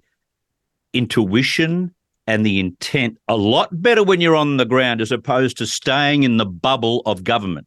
[0.93, 1.91] intuition
[2.27, 6.21] and the intent a lot better when you're on the ground as opposed to staying
[6.21, 7.65] in the bubble of government.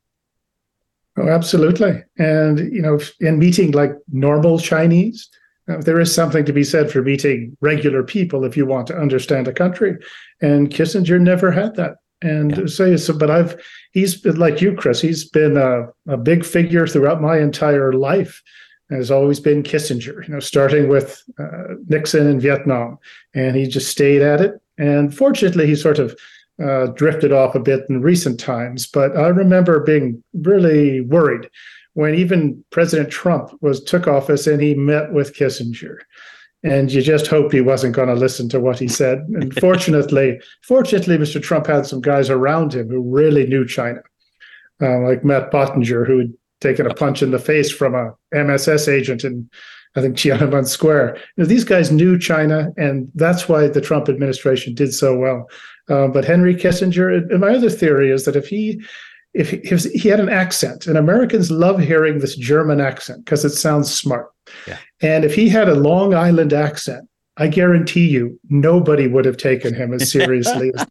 [1.19, 2.01] Oh, absolutely.
[2.17, 5.29] And, you know, in meeting like normal Chinese,
[5.69, 8.97] uh, there is something to be said for meeting regular people if you want to
[8.97, 9.97] understand a country.
[10.41, 11.97] And Kissinger never had that.
[12.23, 12.67] And yeah.
[12.67, 13.61] say so, but I've
[13.91, 15.01] he's been like you, Chris.
[15.01, 18.41] He's been a, a big figure throughout my entire life
[18.91, 22.99] has always been Kissinger, you know, starting with uh, Nixon in Vietnam.
[23.35, 24.61] And he just stayed at it.
[24.79, 26.17] And fortunately, he sort of
[26.63, 28.87] uh, drifted off a bit in recent times.
[28.87, 31.49] But I remember being really worried
[31.95, 35.99] when even President Trump was took office and he met with Kissinger.
[36.63, 39.21] And you just hoped he wasn't going to listen to what he said.
[39.35, 41.43] And fortunately, fortunately, Mr.
[41.43, 44.03] Trump had some guys around him who really knew China,
[44.83, 48.89] uh, like Matt Pottinger, who had taken a punch in the face from a MSS
[48.89, 49.49] agent in
[49.97, 51.17] I think Tiananmen Square.
[51.37, 55.51] You know, these guys knew China, and that's why the Trump administration did so well.
[55.89, 58.81] Uh, but Henry Kissinger, and my other theory is that if he
[59.33, 63.45] if he, if he had an accent, and Americans love hearing this German accent because
[63.45, 64.31] it sounds smart.
[64.67, 64.79] Yeah.
[65.03, 69.73] And if he had a Long Island accent, I guarantee you nobody would have taken
[69.73, 70.87] him as seriously as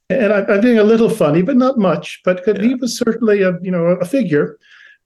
[0.10, 2.20] And I, am being a little funny, but not much.
[2.24, 2.60] But yeah.
[2.60, 4.58] he was certainly a you know a figure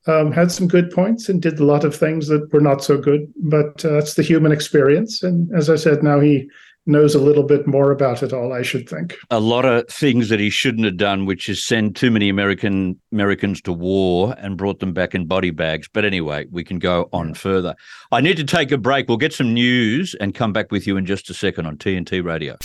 [0.06, 2.98] um, had some good points and did a lot of things that were not so
[2.98, 3.32] good.
[3.36, 5.22] But uh, that's the human experience.
[5.22, 6.50] And as I said, now he
[6.86, 9.16] knows a little bit more about it all, I should think.
[9.30, 13.00] A lot of things that he shouldn't have done, which is send too many American
[13.12, 15.88] Americans to war and brought them back in body bags.
[15.92, 17.74] But anyway, we can go on further.
[18.10, 19.08] I need to take a break.
[19.08, 22.24] We'll get some news and come back with you in just a second on TNT
[22.24, 22.56] Radio.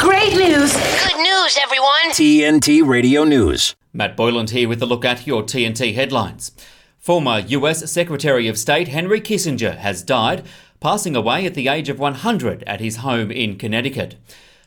[0.00, 0.72] Great news!
[0.72, 2.10] Good news, everyone!
[2.10, 3.76] TNT Radio News.
[3.92, 6.52] Matt Boyland here with a look at your TNT headlines.
[6.98, 10.44] Former US Secretary of State Henry Kissinger has died
[10.80, 14.16] passing away at the age of 100 at his home in Connecticut.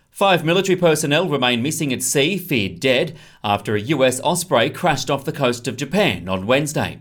[0.10, 5.26] Five military personnel remain missing at sea, feared dead, after a US Osprey crashed off
[5.26, 7.00] the coast of Japan on Wednesday.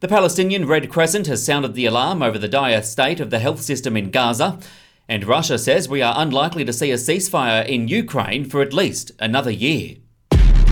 [0.00, 3.60] The Palestinian Red Crescent has sounded the alarm over the dire state of the health
[3.62, 4.58] system in Gaza,
[5.08, 9.12] and Russia says we are unlikely to see a ceasefire in Ukraine for at least
[9.18, 9.96] another year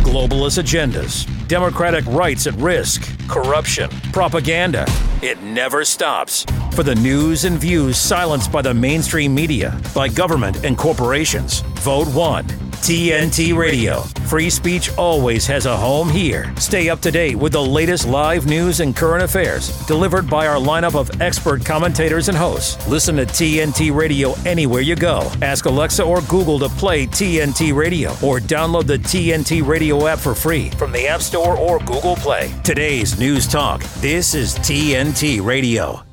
[0.06, 4.86] globalist agendas, democratic rights at risk, corruption, propaganda.
[5.20, 6.46] It never stops.
[6.76, 12.06] For the news and views silenced by the mainstream media, by government and corporations, vote
[12.08, 12.44] one.
[12.84, 14.02] TNT Radio.
[14.28, 16.52] Free speech always has a home here.
[16.58, 20.58] Stay up to date with the latest live news and current affairs delivered by our
[20.58, 22.86] lineup of expert commentators and hosts.
[22.86, 25.32] Listen to TNT Radio anywhere you go.
[25.40, 30.34] Ask Alexa or Google to play TNT Radio or download the TNT Radio app for
[30.34, 32.52] free from the App Store or Google Play.
[32.64, 33.82] Today's News Talk.
[34.02, 36.06] This is TNT Radio.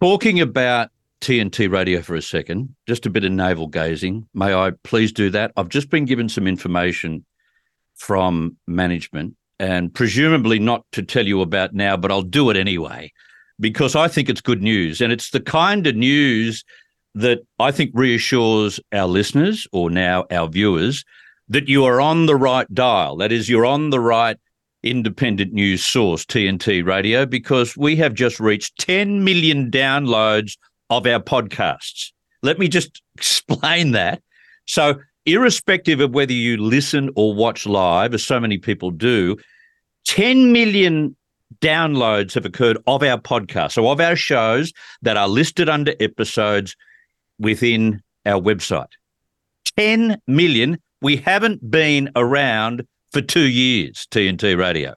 [0.00, 4.28] Talking about TNT radio for a second, just a bit of navel gazing.
[4.32, 5.50] May I please do that?
[5.56, 7.24] I've just been given some information
[7.96, 13.12] from management and presumably not to tell you about now, but I'll do it anyway
[13.58, 15.00] because I think it's good news.
[15.00, 16.64] And it's the kind of news
[17.16, 21.04] that I think reassures our listeners or now our viewers
[21.48, 23.16] that you are on the right dial.
[23.16, 24.36] That is, you're on the right
[24.82, 30.56] independent news source, TNT Radio, because we have just reached 10 million downloads
[30.90, 32.12] of our podcasts.
[32.42, 34.22] Let me just explain that.
[34.66, 39.36] So, irrespective of whether you listen or watch live, as so many people do,
[40.06, 41.14] 10 million
[41.60, 46.76] downloads have occurred of our podcast, so of our shows that are listed under episodes
[47.38, 48.92] within our website.
[49.76, 50.78] 10 million.
[51.00, 54.94] We haven't been around for two years, TNT Radio.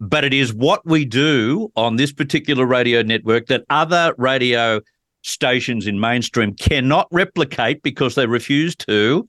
[0.00, 4.80] But it is what we do on this particular radio network that other radio
[5.22, 9.28] stations in mainstream cannot replicate because they refuse to,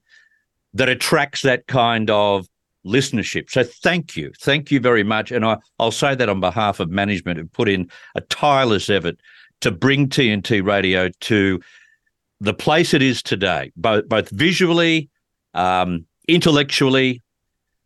[0.74, 2.48] that attracts that kind of
[2.86, 3.50] listenership.
[3.50, 4.32] So thank you.
[4.39, 5.32] Thank you very much.
[5.32, 9.20] And I, I'll say that on behalf of management who put in a tireless effort
[9.62, 11.60] to bring TNT radio to
[12.39, 15.10] the place it is today, both both visually,
[15.54, 17.22] um, intellectually,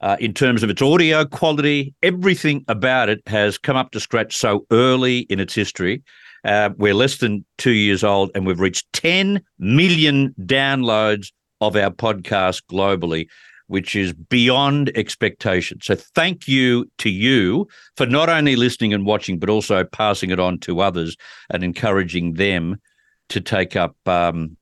[0.01, 4.35] uh, in terms of its audio quality, everything about it has come up to scratch
[4.35, 6.03] so early in its history.
[6.43, 11.31] Uh, we're less than two years old, and we've reached 10 million downloads
[11.61, 13.27] of our podcast globally,
[13.67, 15.79] which is beyond expectation.
[15.81, 20.39] So, thank you to you for not only listening and watching, but also passing it
[20.39, 21.17] on to others
[21.49, 22.79] and encouraging them
[23.29, 24.55] to take up um,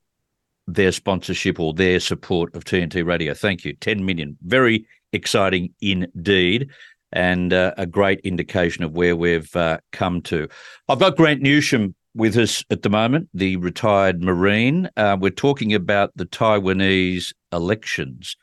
[0.67, 3.34] their sponsorship or their support of TNT Radio.
[3.34, 3.74] Thank you.
[3.74, 4.38] 10 million.
[4.43, 6.69] Very exciting indeed
[7.13, 10.47] and uh, a great indication of where we've uh, come to.
[10.89, 14.89] I've got Grant Newsham with us at the moment, the retired Marine.
[14.97, 18.36] Uh, we're talking about the Taiwanese elections.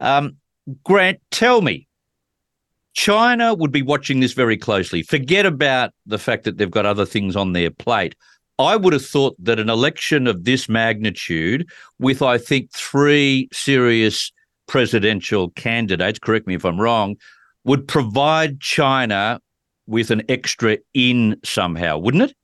[0.00, 0.36] Um,
[0.84, 1.88] Grant, tell me,
[2.94, 5.02] China would be watching this very closely.
[5.02, 8.14] Forget about the fact that they've got other things on their plate.
[8.58, 14.30] I would have thought that an election of this magnitude, with I think three serious
[14.66, 17.16] presidential candidates, correct me if I'm wrong,
[17.64, 19.40] would provide China
[19.86, 22.36] with an extra in somehow, wouldn't it?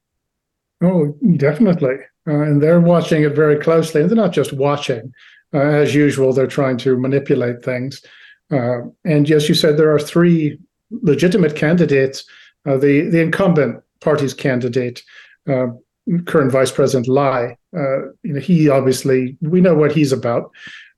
[0.83, 1.96] Oh, definitely.
[2.26, 4.00] Uh, and they're watching it very closely.
[4.00, 5.12] And they're not just watching.
[5.54, 8.02] Uh, as usual, they're trying to manipulate things.
[8.50, 10.59] Uh, and yes, you said there are three
[10.90, 12.24] legitimate candidates.
[12.66, 15.02] Uh, the the incumbent party's candidate,
[15.48, 15.66] uh,
[16.26, 20.50] current Vice President Lai, uh, you know, he obviously we know what he's about.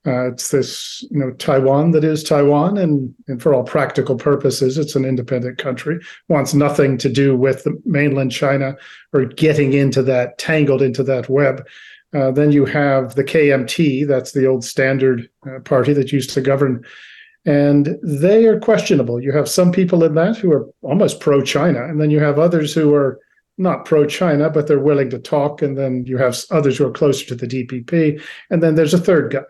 [0.07, 4.79] Uh, it's this, you know, Taiwan that is Taiwan, and, and for all practical purposes,
[4.79, 6.01] it's an independent country.
[6.29, 8.77] Wants nothing to do with mainland China
[9.13, 11.67] or getting into that, tangled into that web.
[12.15, 16.41] Uh, then you have the KMT, that's the old standard uh, party that used to
[16.41, 16.83] govern,
[17.45, 19.21] and they are questionable.
[19.21, 22.73] You have some people in that who are almost pro-China, and then you have others
[22.73, 23.21] who are
[23.59, 25.61] not pro-China, but they're willing to talk.
[25.61, 28.99] And then you have others who are closer to the DPP, and then there's a
[28.99, 29.43] third guy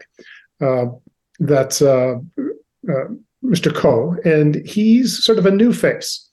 [0.60, 3.74] that's Mr.
[3.74, 6.26] Ko, and he's sort of a new face.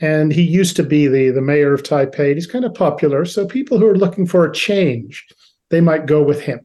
[0.00, 2.34] And he used to be the the mayor of Taipei.
[2.34, 5.24] He's kind of popular, so people who are looking for a change,
[5.70, 6.60] they might go with him.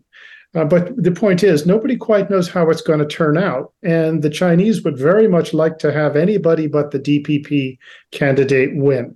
[0.55, 3.73] Uh, but the point is, nobody quite knows how it's going to turn out.
[3.83, 7.77] And the Chinese would very much like to have anybody but the DPP
[8.11, 9.15] candidate win.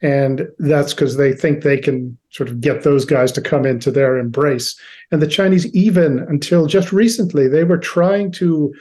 [0.00, 3.90] And that's because they think they can sort of get those guys to come into
[3.90, 4.78] their embrace.
[5.10, 8.72] And the Chinese, even until just recently, they were trying to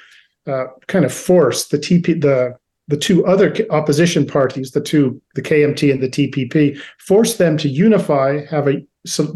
[0.46, 2.56] uh, kind of force the TP, the
[2.90, 7.68] the two other opposition parties, the two, the KMT and the TPP, force them to
[7.68, 8.82] unify, have a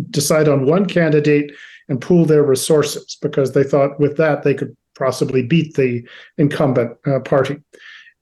[0.10, 1.52] decide on one candidate
[1.90, 6.06] and pool their resources because they thought with that they could possibly beat the
[6.38, 7.58] incumbent uh, party.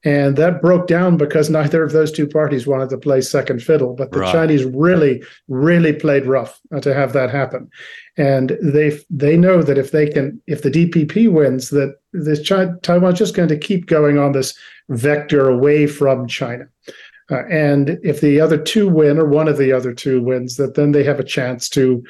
[0.02, 3.94] And that broke down because neither of those two parties wanted to play second fiddle.
[3.94, 4.32] But the right.
[4.32, 7.68] Chinese really, really played rough uh, to have that happen.
[8.16, 12.76] And they they know that if they can, if the DPP wins, that this China,
[12.82, 16.66] Taiwan's just going to keep going on this vector away from China.
[17.30, 20.74] Uh, and if the other two win, or one of the other two wins, that
[20.74, 22.02] then they have a chance to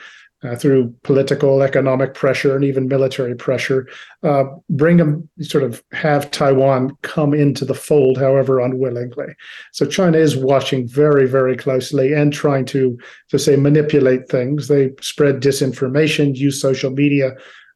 [0.42, 3.86] uh, through political, economic pressure, and even military pressure,
[4.22, 9.34] uh, bring them sort of have Taiwan come into the fold, however unwillingly.
[9.72, 14.68] So China is watching very, very closely and trying to, to say, manipulate things.
[14.68, 17.32] They spread disinformation, use social media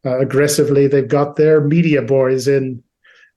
[0.07, 0.87] uh, aggressively.
[0.87, 2.83] They've got their media boys in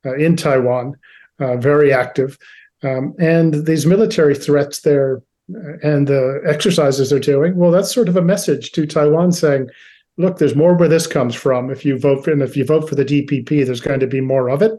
[0.05, 0.93] uh, in Taiwan,
[1.39, 2.37] uh, very active.
[2.83, 8.17] Um, and these military threats they're and the exercises they're doing, well, that's sort of
[8.17, 9.69] a message to Taiwan saying,
[10.17, 11.69] look, there's more where this comes from.
[11.69, 14.21] If you vote for, and if you vote for the DPP, there's going to be
[14.21, 14.73] more of it.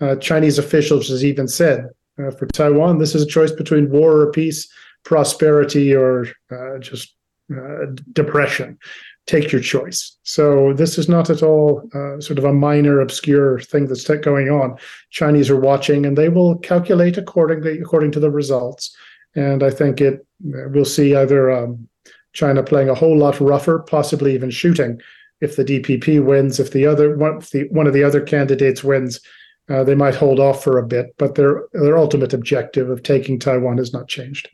[0.00, 1.88] Uh, Chinese officials has even said
[2.18, 4.68] uh, for Taiwan, this is a choice between war or peace,
[5.04, 7.14] prosperity or uh, just
[7.54, 8.78] uh, depression.
[9.26, 10.16] Take your choice.
[10.22, 14.50] So this is not at all uh, sort of a minor, obscure thing that's going
[14.50, 14.78] on.
[15.10, 18.96] Chinese are watching, and they will calculate accordingly according to the results.
[19.36, 21.88] And I think it we'll see either um,
[22.32, 25.00] China playing a whole lot rougher, possibly even shooting,
[25.40, 26.58] if the DPP wins.
[26.58, 29.20] If the other one, if the, one of the other candidates wins,
[29.68, 31.14] uh, they might hold off for a bit.
[31.18, 34.48] But their their ultimate objective of taking Taiwan has not changed.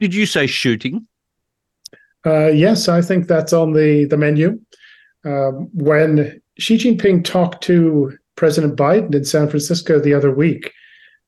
[0.00, 1.06] Did you say shooting?
[2.24, 4.60] Uh, yes, I think that's on the the menu.
[5.24, 10.72] Um, when Xi Jinping talked to President Biden in San Francisco the other week,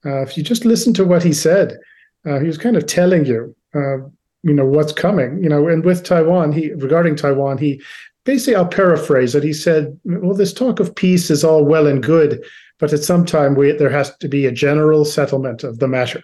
[0.05, 1.78] uh, if you just listen to what he said,
[2.27, 3.99] uh, he was kind of telling you, uh,
[4.43, 5.43] you know, what's coming.
[5.43, 7.83] You know, and with Taiwan, he regarding Taiwan, he
[8.25, 9.43] basically, I'll paraphrase it.
[9.43, 12.45] He said, "Well, this talk of peace is all well and good,
[12.79, 16.22] but at some time we, there has to be a general settlement of the matter."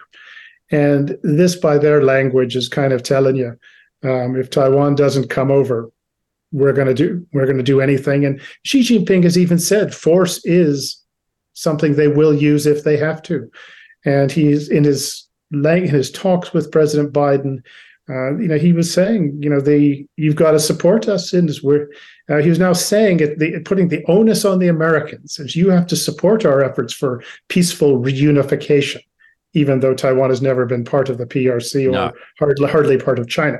[0.71, 3.57] And this, by their language, is kind of telling you,
[4.03, 5.91] um, if Taiwan doesn't come over,
[6.51, 8.25] we're going to do we're going to do anything.
[8.25, 11.01] And Xi Jinping has even said, force is
[11.53, 13.49] something they will use if they have to.
[14.05, 17.61] And he's in his in his talks with President Biden,
[18.09, 21.45] uh, you know, he was saying, you know, the you've got to support us in
[21.45, 21.61] this.
[21.61, 21.87] We're,
[22.29, 25.69] uh, he was now saying it, the, putting the onus on the Americans, as you
[25.69, 29.01] have to support our efforts for peaceful reunification,
[29.53, 32.11] even though Taiwan has never been part of the PRC or no.
[32.39, 33.59] hardly, hardly part of China.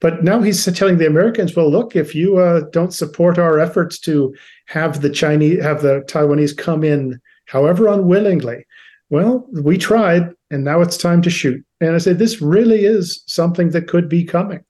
[0.00, 3.98] But now he's telling the Americans, well, look, if you uh, don't support our efforts
[4.00, 4.34] to
[4.66, 8.64] have the Chinese, have the Taiwanese come in, however unwillingly,
[9.10, 11.64] well, we tried, and now it's time to shoot.
[11.80, 14.64] And I said, this really is something that could be coming.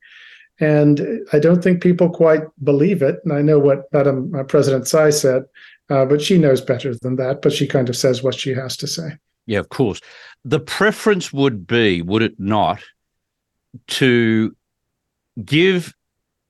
[0.60, 3.20] And I don't think people quite believe it.
[3.24, 5.44] And I know what Madam uh, President Tsai said,
[5.90, 7.42] uh, but she knows better than that.
[7.42, 9.16] But she kind of says what she has to say.
[9.46, 10.00] Yeah, of course.
[10.44, 12.82] The preference would be, would it not,
[13.88, 14.54] to
[15.44, 15.94] give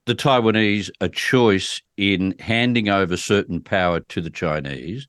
[0.07, 5.07] the Taiwanese a choice in handing over certain power to the Chinese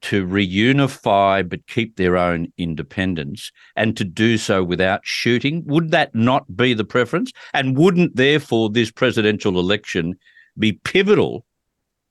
[0.00, 5.64] to reunify but keep their own independence and to do so without shooting?
[5.66, 7.32] Would that not be the preference?
[7.52, 10.16] And wouldn't, therefore, this presidential election
[10.58, 11.44] be pivotal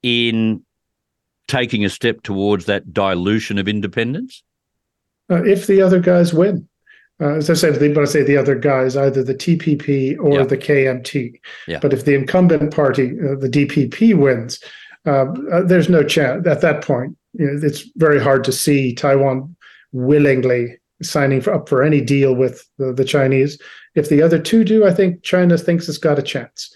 [0.04, 0.64] in
[1.48, 4.44] taking a step towards that dilution of independence?
[5.30, 6.68] Uh, if the other guys win.
[7.20, 10.58] Uh, as I said, when I say the other guys, either the TPP or the
[10.58, 11.40] KMT.
[11.68, 11.80] Yeah.
[11.80, 14.64] But if the incumbent party, uh, the DPP, wins,
[15.08, 18.94] uh, uh, there's no chance at that point you know, it's very hard to see
[18.94, 19.56] Taiwan
[19.92, 23.60] willingly signing for, up for any deal with the, the, Chinese.
[23.96, 26.74] If the other two do, I think China thinks it's got a chance.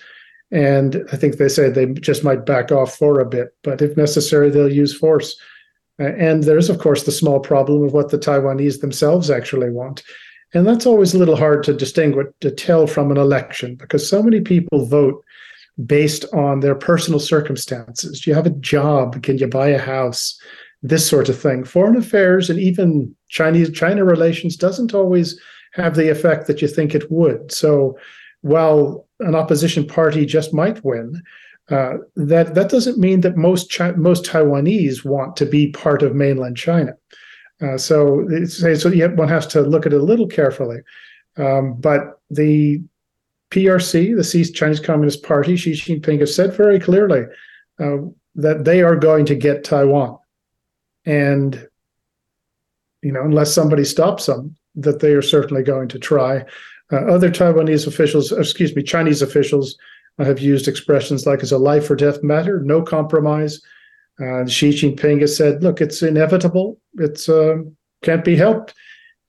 [0.51, 3.97] And I think they say they just might back off for a bit, but if
[3.97, 5.35] necessary, they'll use force.
[5.97, 10.03] and there's, of course, the small problem of what the Taiwanese themselves actually want.
[10.53, 14.21] And that's always a little hard to distinguish, to tell from an election, because so
[14.21, 15.23] many people vote
[15.85, 18.21] based on their personal circumstances.
[18.21, 19.21] Do you have a job?
[19.23, 20.39] Can you buy a house?
[20.81, 21.63] This sort of thing.
[21.63, 25.39] Foreign affairs and even Chinese China relations doesn't always
[25.73, 27.51] have the effect that you think it would.
[27.51, 27.97] So
[28.41, 31.21] while an opposition party just might win,
[31.69, 36.15] Uh, that that doesn't mean that most Chi- most Taiwanese want to be part of
[36.15, 36.93] mainland China.
[37.61, 40.79] Uh, so so one has to look at it a little carefully.
[41.37, 42.81] Um, but the
[43.51, 47.25] PRC, the Chinese Communist Party, Xi Jinping has said very clearly
[47.79, 47.97] uh,
[48.35, 50.17] that they are going to get Taiwan,
[51.05, 51.67] and
[53.01, 56.45] you know unless somebody stops them, that they are certainly going to try.
[56.93, 59.77] Uh, other Taiwanese officials, excuse me, Chinese officials
[60.17, 63.61] have used expressions like "it's a life or death matter," no compromise.
[64.21, 66.79] Uh, Xi Jinping has said, "Look, it's inevitable.
[66.99, 67.57] It's uh,
[68.01, 68.73] can't be helped,"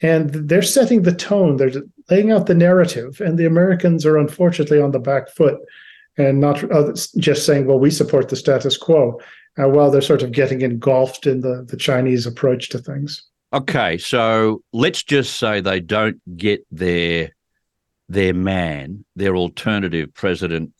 [0.01, 1.57] and they're setting the tone.
[1.57, 1.83] They're
[2.13, 5.59] laying out the narrative, and the Americans are unfortunately on the back foot
[6.19, 9.19] and not uh, just saying, "Well, we support the status quo,"
[9.59, 13.23] uh, while they're sort of getting engulfed in the the Chinese approach to things.
[13.53, 17.31] Okay, so let's just say they don't get their
[18.09, 20.73] their man, their alternative president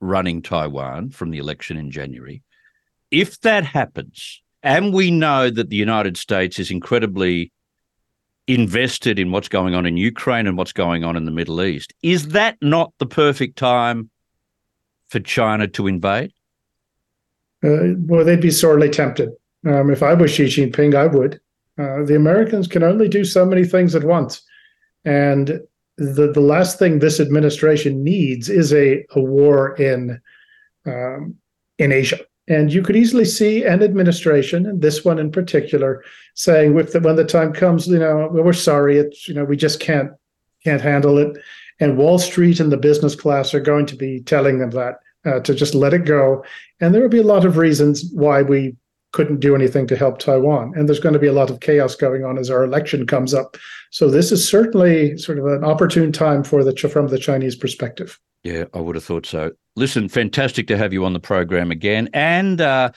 [0.00, 2.42] running Taiwan from the election in January.
[3.10, 7.52] If that happens, and we know that the United States is incredibly
[8.54, 11.92] invested in what's going on in Ukraine and what's going on in the Middle East,
[12.02, 14.10] is that not the perfect time
[15.08, 16.32] for China to invade?
[17.62, 19.30] Uh, well, they'd be sorely tempted.
[19.66, 21.40] Um, if I was Xi Jinping, I would.
[21.78, 24.42] Uh, the Americans can only do so many things at once.
[25.04, 25.60] And
[25.96, 30.20] the the last thing this administration needs is a a war in
[30.86, 31.36] um,
[31.78, 32.18] in Asia.
[32.48, 36.02] And you could easily see an administration, and this one in particular,
[36.34, 39.56] saying, "With the, when the time comes, you know, we're sorry, it's you know, we
[39.56, 40.10] just can't
[40.64, 41.36] can't handle it."
[41.78, 45.40] And Wall Street and the business class are going to be telling them that uh,
[45.40, 46.44] to just let it go.
[46.80, 48.76] And there will be a lot of reasons why we
[49.12, 50.72] couldn't do anything to help Taiwan.
[50.76, 53.34] And there's going to be a lot of chaos going on as our election comes
[53.34, 53.56] up.
[53.90, 58.18] So this is certainly sort of an opportune time for the from the Chinese perspective.
[58.44, 59.52] Yeah, I would have thought so.
[59.76, 62.90] Listen, fantastic to have you on the program again, and uh,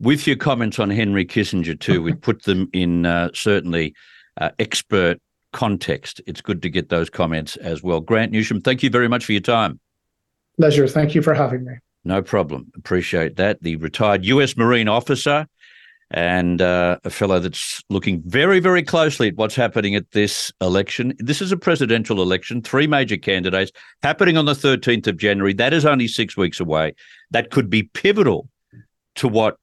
[0.00, 2.02] with your comments on Henry Kissinger too.
[2.02, 3.94] we put them in uh, certainly
[4.38, 5.20] uh, expert
[5.52, 6.20] context.
[6.26, 8.00] It's good to get those comments as well.
[8.00, 9.80] Grant Newsham, thank you very much for your time.
[10.58, 10.86] Pleasure.
[10.86, 11.74] Thank you for having me.
[12.04, 12.70] No problem.
[12.76, 13.62] Appreciate that.
[13.62, 14.56] The retired U.S.
[14.56, 15.46] Marine officer
[16.10, 21.14] and uh, a fellow that's looking very, very closely at what's happening at this election.
[21.18, 23.70] This is a presidential election, three major candidates
[24.02, 25.52] happening on the 13th of January.
[25.52, 26.94] That is only six weeks away.
[27.30, 28.48] That could be pivotal
[29.16, 29.56] to what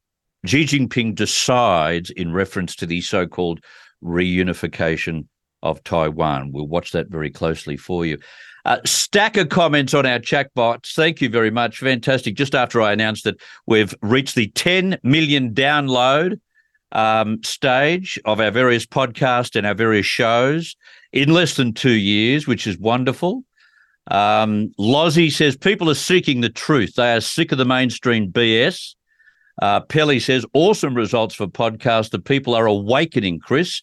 [0.45, 3.59] Xi Jinping decides in reference to the so called
[4.03, 5.25] reunification
[5.63, 6.51] of Taiwan.
[6.53, 8.19] We'll watch that very closely for you.
[8.85, 10.93] Stack of comments on our chat box.
[10.93, 11.79] Thank you very much.
[11.79, 12.35] Fantastic.
[12.35, 16.39] Just after I announced that we've reached the 10 million download
[16.91, 20.75] um, stage of our various podcasts and our various shows
[21.13, 23.43] in less than two years, which is wonderful.
[24.09, 26.95] Um, Lozzie says people are seeking the truth.
[26.95, 28.95] They are sick of the mainstream BS.
[29.61, 32.11] Uh, Pelly says awesome results for podcasts.
[32.11, 33.81] The people are awakening, Chris.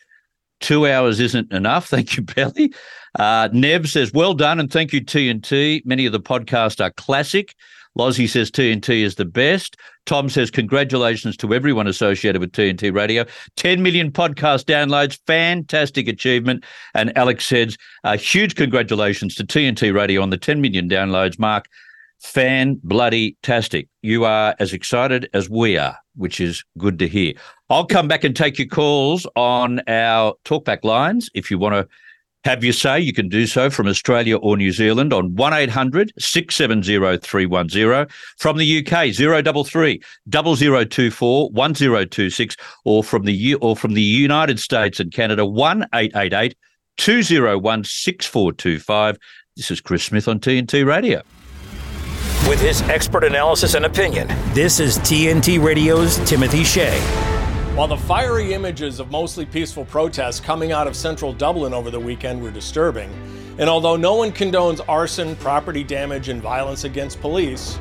[0.65, 1.89] Two hours isn't enough.
[1.91, 2.73] Thank you, Belly.
[3.19, 3.51] Uh,
[3.85, 5.85] says, well done and thank you, TNT.
[5.85, 7.55] Many of the podcasts are classic.
[7.95, 9.77] Lozzie says TNT is the best.
[10.07, 13.25] Tom says, congratulations to everyone associated with TNT Radio.
[13.57, 16.65] 10 million podcast downloads, fantastic achievement.
[16.95, 21.67] And Alex says, uh, huge congratulations to TNT Radio on the 10 million downloads mark.
[22.25, 23.87] Fan bloody tastic.
[24.01, 27.35] You are as excited as we are, which is good to hear.
[27.69, 31.87] I'll come back and take your calls on our talkback lines if you want to
[32.45, 37.19] have your say, you can do so from Australia or New Zealand on 1800 670
[37.19, 38.07] 310.
[38.39, 42.57] From the UK, 033 0024 1026,
[42.87, 46.57] or from the U- or from the United States and Canada, 1 888
[46.97, 49.19] 201 6425.
[49.57, 51.23] This is Chris Smith on TNT Radio.
[52.47, 57.01] With his expert analysis and opinion, this is TNT Radio's Timothy Shea.
[57.75, 61.99] While the fiery images of mostly peaceful protests coming out of central Dublin over the
[61.99, 63.11] weekend were disturbing,
[63.57, 67.79] and although no one condones arson, property damage, and violence against police,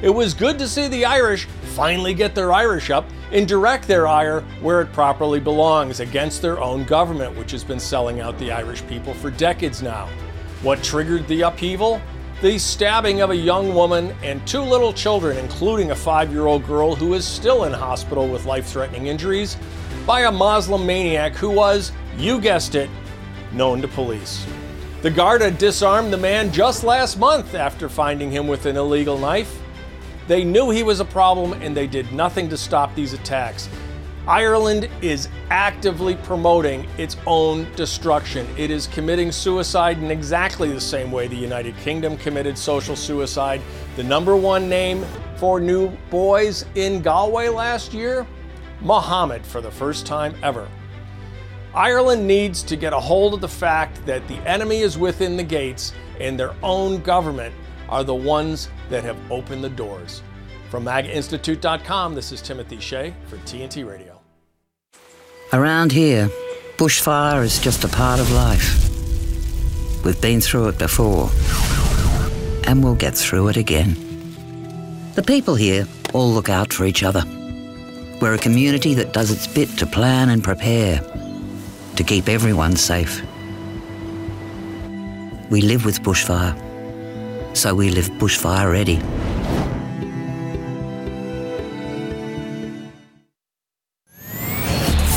[0.00, 1.44] it was good to see the Irish
[1.74, 6.58] finally get their Irish up and direct their ire where it properly belongs against their
[6.62, 10.08] own government, which has been selling out the Irish people for decades now.
[10.62, 12.00] What triggered the upheaval?
[12.40, 16.64] The stabbing of a young woman and two little children, including a five year old
[16.66, 19.56] girl who is still in hospital with life threatening injuries,
[20.06, 22.88] by a Muslim maniac who was, you guessed it,
[23.52, 24.46] known to police.
[25.02, 29.60] The Garda disarmed the man just last month after finding him with an illegal knife.
[30.28, 33.68] They knew he was a problem and they did nothing to stop these attacks.
[34.28, 38.46] Ireland is actively promoting its own destruction.
[38.58, 43.62] It is committing suicide in exactly the same way the United Kingdom committed social suicide.
[43.96, 45.06] The number one name
[45.38, 48.26] for new boys in Galway last year?
[48.82, 50.68] Muhammad for the first time ever.
[51.74, 55.42] Ireland needs to get a hold of the fact that the enemy is within the
[55.42, 57.54] gates and their own government
[57.88, 60.22] are the ones that have opened the doors.
[60.70, 64.07] From MAGAInstitute.com, this is Timothy Shea for TNT Radio.
[65.50, 66.28] Around here,
[66.76, 68.84] bushfire is just a part of life.
[70.04, 71.30] We've been through it before,
[72.66, 73.96] and we'll get through it again.
[75.14, 77.24] The people here all look out for each other.
[78.20, 81.00] We're a community that does its bit to plan and prepare,
[81.96, 83.22] to keep everyone safe.
[85.48, 86.54] We live with bushfire,
[87.56, 89.00] so we live bushfire ready.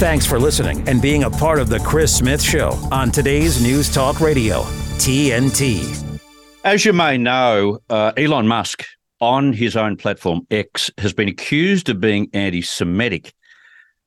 [0.01, 3.87] Thanks for listening and being a part of the Chris Smith Show on today's News
[3.93, 4.63] Talk Radio,
[4.97, 6.19] TNT.
[6.63, 8.83] As you may know, uh, Elon Musk
[9.19, 13.31] on his own platform X has been accused of being anti Semitic.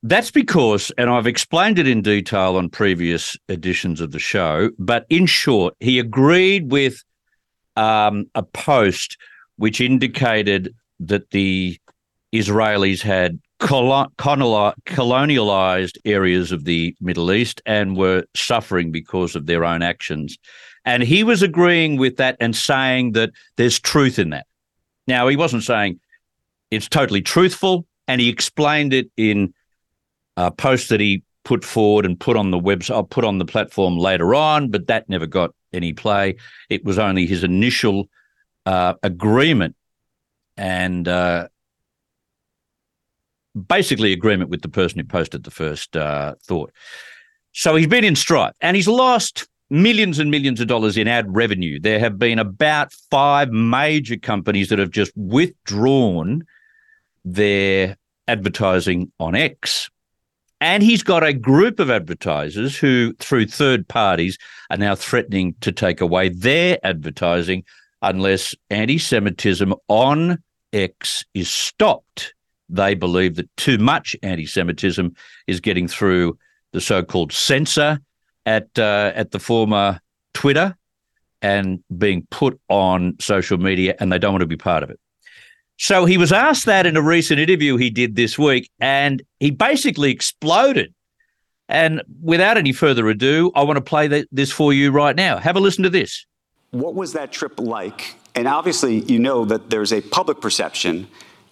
[0.03, 5.05] That's because, and I've explained it in detail on previous editions of the show, but
[5.09, 7.01] in short, he agreed with
[7.77, 9.15] um, a post
[9.55, 11.79] which indicated that the
[12.33, 19.81] Israelis had colonialized areas of the Middle East and were suffering because of their own
[19.81, 20.37] actions.
[20.83, 24.45] And he was agreeing with that and saying that there's truth in that.
[25.07, 25.99] Now, he wasn't saying
[26.69, 29.53] it's totally truthful, and he explained it in
[30.37, 33.45] a post that he put forward and put on the website, I'll put on the
[33.45, 36.35] platform later on, but that never got any play.
[36.69, 38.09] It was only his initial
[38.65, 39.75] uh, agreement.
[40.57, 41.49] And uh,
[43.55, 46.71] basically agreement with the person who posted the first uh, thought.
[47.53, 51.33] So he's been in strife and he's lost millions and millions of dollars in ad
[51.33, 51.79] revenue.
[51.79, 56.43] There have been about five major companies that have just withdrawn
[57.23, 57.97] their
[58.27, 59.89] advertising on X.
[60.61, 64.37] And he's got a group of advertisers who, through third parties,
[64.69, 67.63] are now threatening to take away their advertising
[68.01, 70.41] unless anti Semitism on
[70.71, 72.34] X is stopped
[72.69, 75.13] they believe that too much anti-Semitism
[75.47, 76.37] is getting through
[76.71, 77.99] the so-called censor
[78.45, 79.99] at uh, at the former
[80.33, 80.75] Twitter
[81.41, 84.99] and being put on social media, and they don't want to be part of it.
[85.77, 89.51] So he was asked that in a recent interview he did this week, and he
[89.51, 90.93] basically exploded.
[91.67, 95.37] And without any further ado, I want to play this for you right now.
[95.37, 96.25] Have a listen to this.
[96.71, 98.15] What was that trip like?
[98.35, 101.07] And obviously, you know that there's a public perception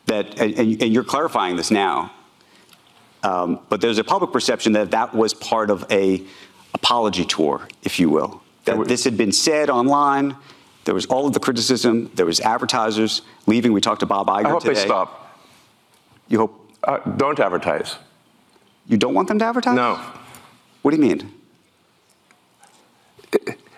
[0.05, 2.11] that, and, and you're clarifying this now,
[3.23, 6.21] um, but there's a public perception that that was part of a
[6.73, 8.41] apology tour, if you will.
[8.65, 10.35] That this had been said online.
[10.85, 12.11] There was all of the criticism.
[12.15, 13.71] There was advertisers leaving.
[13.71, 14.73] We talked to Bob Iger I hope today.
[14.75, 15.39] they stop.
[16.27, 16.71] You hope?
[16.83, 17.95] Uh, don't advertise.
[18.87, 19.75] You don't want them to advertise?
[19.75, 19.99] No.
[20.81, 21.33] What do you mean?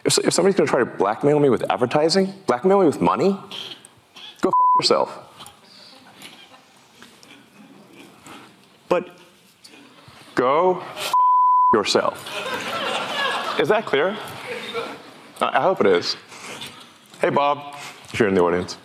[0.03, 3.37] If, if somebody's going to try to blackmail me with advertising, blackmail me with money,
[4.41, 5.17] go f- yourself.
[8.89, 9.09] But
[10.35, 11.13] go f-
[11.73, 12.29] yourself.
[13.59, 14.17] Is that clear?
[15.41, 16.15] I hope it is.
[17.19, 17.75] Hey, Bob,
[18.13, 18.77] if you're in the audience.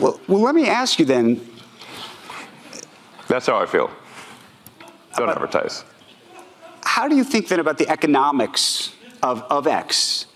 [0.00, 1.46] Well, well, let me ask you then.
[3.26, 3.90] That's how I feel.
[5.16, 5.84] Don't advertise.
[6.84, 8.92] How do you think then about the economics
[9.22, 10.26] of, of X?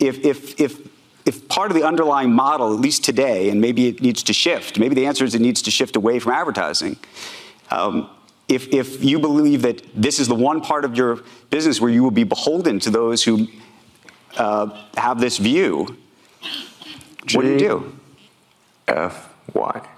[0.00, 0.88] If, if, if,
[1.26, 4.78] if part of the underlying model, at least today, and maybe it needs to shift,
[4.78, 6.96] maybe the answer is it needs to shift away from advertising.
[7.70, 8.08] Um,
[8.48, 11.20] if, if you believe that this is the one part of your
[11.50, 13.46] business where you will be beholden to those who
[14.36, 15.96] uh, have this view,
[17.34, 17.98] what do you do?
[18.88, 19.88] F Y.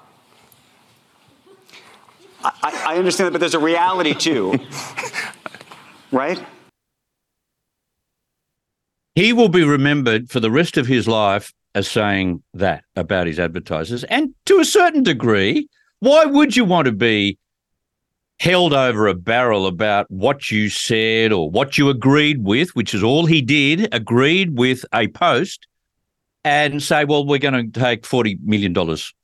[2.43, 4.59] I, I understand that, but there's a reality too,
[6.13, 6.43] right?
[9.15, 13.39] He will be remembered for the rest of his life as saying that about his
[13.39, 14.03] advertisers.
[14.05, 15.69] And to a certain degree,
[16.01, 17.39] why would you want to be
[18.41, 23.03] held over a barrel about what you said or what you agreed with, which is
[23.03, 25.67] all he did, agreed with a post
[26.43, 28.75] and say, well, we're going to take $40 million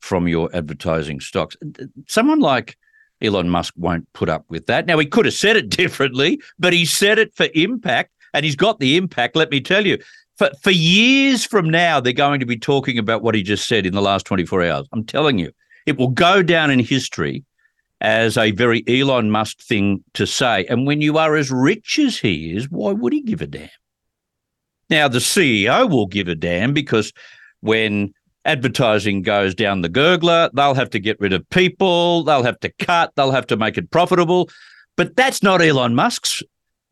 [0.01, 1.57] from your advertising stocks.
[2.07, 2.77] Someone like
[3.19, 4.85] Elon Musk won't put up with that.
[4.85, 8.55] Now, he could have said it differently, but he said it for impact and he's
[8.55, 9.97] got the impact, let me tell you.
[10.37, 13.87] For, for years from now, they're going to be talking about what he just said
[13.87, 14.87] in the last 24 hours.
[14.93, 15.51] I'm telling you,
[15.87, 17.43] it will go down in history
[18.01, 20.65] as a very Elon Musk thing to say.
[20.65, 23.69] And when you are as rich as he is, why would he give a damn?
[24.89, 27.11] Now, the CEO will give a damn because
[27.61, 28.13] when
[28.45, 32.71] advertising goes down the gurgler, they'll have to get rid of people, they'll have to
[32.79, 34.49] cut, they'll have to make it profitable.
[34.95, 36.41] But that's not Elon Musk's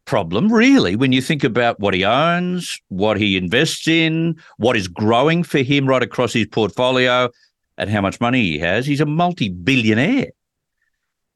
[0.05, 4.87] problem, really, when you think about what he owns, what he invests in, what is
[4.87, 7.29] growing for him right across his portfolio,
[7.77, 8.85] and how much money he has.
[8.85, 10.31] He's a multi billionaire.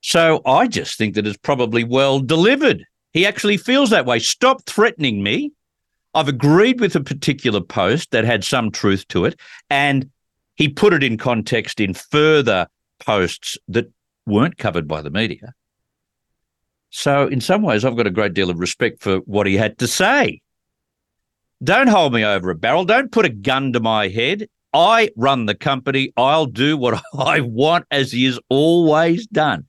[0.01, 2.85] So I just think that it's probably well delivered.
[3.11, 4.19] He actually feels that way.
[4.19, 5.51] Stop threatening me.
[6.13, 9.39] I've agreed with a particular post that had some truth to it,
[9.69, 10.09] and
[10.55, 12.67] he put it in context in further
[12.99, 13.91] posts that
[14.25, 15.53] weren't covered by the media.
[16.89, 19.77] So, in some ways, I've got a great deal of respect for what he had
[19.79, 20.41] to say.
[21.63, 22.85] Don't hold me over a barrel.
[22.85, 24.47] Don't put a gun to my head.
[24.73, 26.13] I run the company.
[26.17, 29.65] I'll do what I want, as he has always done.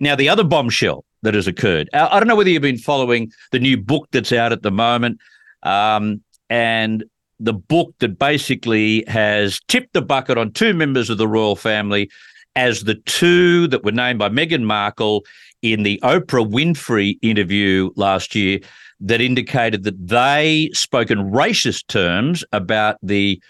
[0.00, 3.58] Now, the other bombshell that has occurred, I don't know whether you've been following the
[3.58, 5.18] new book that's out at the moment,
[5.62, 7.04] um, and
[7.40, 12.10] the book that basically has tipped the bucket on two members of the royal family
[12.56, 15.24] as the two that were named by Meghan Markle
[15.62, 18.60] in the Oprah Winfrey interview last year
[19.00, 23.40] that indicated that they spoke in racist terms about the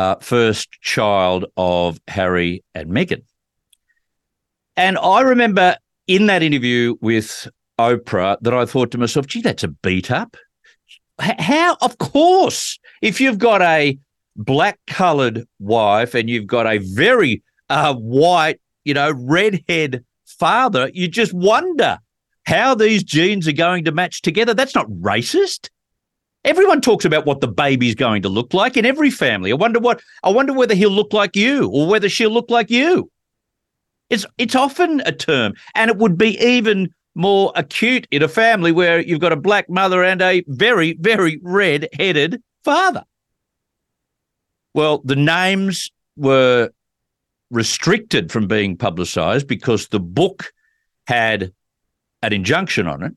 [0.00, 3.22] uh, first child of Harry and Meghan.
[4.76, 5.76] And I remember
[6.06, 7.46] in that interview with
[7.78, 10.38] Oprah that I thought to myself, gee, that's a beat up.
[11.18, 11.76] How?
[11.82, 12.78] Of course.
[13.02, 13.98] If you've got a
[14.36, 21.08] black colored wife and you've got a very uh, white, you know, redhead father, you
[21.08, 21.98] just wonder
[22.46, 24.54] how these genes are going to match together.
[24.54, 25.68] That's not racist.
[26.44, 29.52] Everyone talks about what the baby's going to look like in every family.
[29.52, 32.70] I wonder what I wonder whether he'll look like you or whether she'll look like
[32.70, 33.10] you.
[34.08, 38.72] It's it's often a term, and it would be even more acute in a family
[38.72, 43.04] where you've got a black mother and a very, very red-headed father.
[44.74, 46.70] Well, the names were
[47.50, 50.52] restricted from being publicized because the book
[51.06, 51.52] had
[52.22, 53.12] an injunction on it,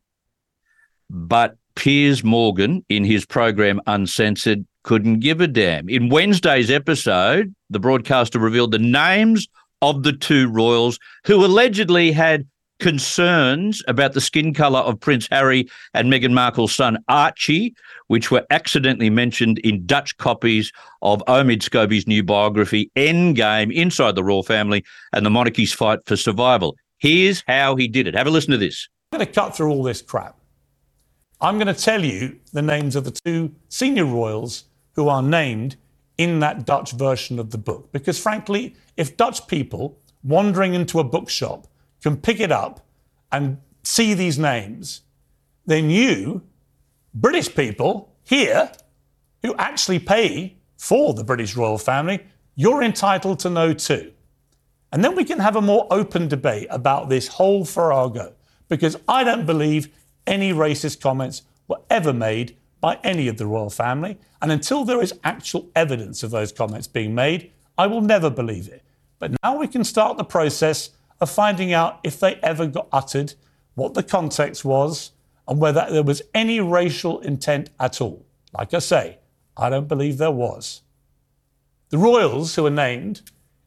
[1.10, 5.90] but Piers Morgan, in his program Uncensored, couldn't give a damn.
[5.90, 9.48] In Wednesday's episode, the broadcaster revealed the names
[9.82, 12.48] of the two royals who allegedly had
[12.80, 17.74] concerns about the skin colour of Prince Harry and Meghan Markle's son Archie,
[18.08, 20.72] which were accidentally mentioned in Dutch copies
[21.02, 26.18] of Omid Scobie's new biography, Endgame, Inside the Royal Family and the Monarchy's Fight for
[26.18, 26.76] Survival.
[26.98, 28.16] Here's how he did it.
[28.16, 28.90] Have a listen to this.
[29.12, 30.38] I'm going to cut through all this crap.
[31.42, 35.76] I'm going to tell you the names of the two senior royals who are named
[36.18, 37.92] in that Dutch version of the book.
[37.92, 41.68] Because frankly, if Dutch people wandering into a bookshop
[42.02, 42.86] can pick it up
[43.32, 45.02] and see these names,
[45.66, 46.44] then you,
[47.14, 48.72] British people here,
[49.42, 52.26] who actually pay for the British royal family,
[52.56, 54.14] you're entitled to know too.
[54.92, 58.34] And then we can have a more open debate about this whole farrago,
[58.70, 59.90] because I don't believe
[60.26, 64.18] any racist comments were ever made by any of the royal family.
[64.42, 68.68] And until there is actual evidence of those comments being made, I will never believe
[68.68, 68.84] it.
[69.20, 70.90] But now we can start the process
[71.22, 73.36] of finding out if they ever got uttered,
[73.76, 75.12] what the context was,
[75.48, 78.26] and whether there was any racial intent at all.
[78.52, 79.20] Like I say,
[79.56, 80.82] I don't believe there was.
[81.90, 83.22] The royals who are named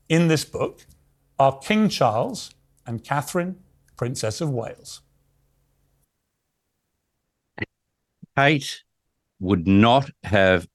[0.08, 0.86] in this book
[1.38, 2.50] are King Charles
[2.86, 3.56] and Catherine,
[3.96, 5.00] Princess of Wales.
[8.36, 8.82] Kate
[9.40, 10.66] would not have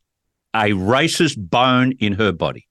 [0.54, 2.68] a racist bone in her body.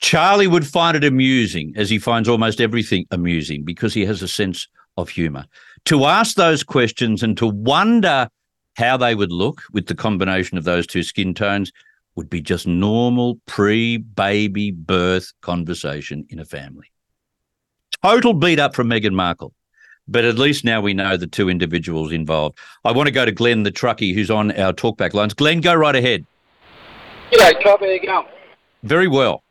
[0.00, 4.28] Charlie would find it amusing, as he finds almost everything amusing, because he has a
[4.28, 5.44] sense of humour.
[5.86, 8.28] To ask those questions and to wonder
[8.76, 11.72] how they would look with the combination of those two skin tones
[12.14, 16.90] would be just normal pre baby birth conversation in a family.
[18.02, 19.52] Total beat up from Meghan Markle.
[20.08, 22.58] But at least now we know the two individuals involved.
[22.84, 25.34] I want to go to Glenn, the truckie, who's on our talkback lines.
[25.34, 26.24] Glenn, go right ahead.
[27.30, 27.80] G'day, Cobb.
[27.80, 28.26] How you going?
[28.82, 29.42] Very well.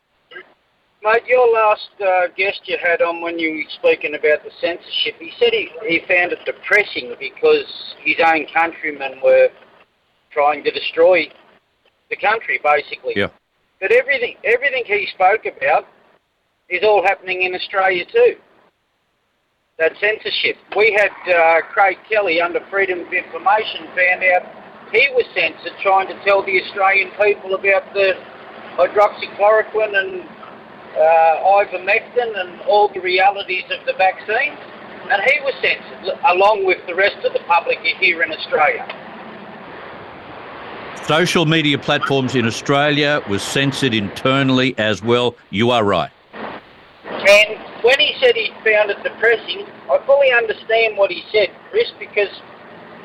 [1.03, 5.16] Mate, your last uh, guest you had on when you were speaking about the censorship,
[5.20, 9.49] he said he, he found it depressing because his own countrymen were
[10.32, 11.30] trying to destroy
[12.10, 13.14] the country, basically.
[13.16, 13.30] Yeah.
[13.80, 15.86] But everything, everything he spoke about
[16.68, 18.36] is all happening in Australia too.
[19.78, 20.57] That censorship.
[20.75, 24.41] We had uh, Craig Kelly under Freedom of Information found out
[24.91, 28.13] he was censored trying to tell the Australian people about the
[28.73, 34.57] hydroxychloroquine and uh, ivermectin and all the realities of the vaccine.
[35.11, 38.84] And he was censored, along with the rest of the public here in Australia.
[41.05, 45.36] Social media platforms in Australia was censored internally as well.
[45.51, 46.09] You are right.
[47.05, 51.89] And when he said he found it depressing, I fully understand what he said, Chris,
[51.97, 52.27] because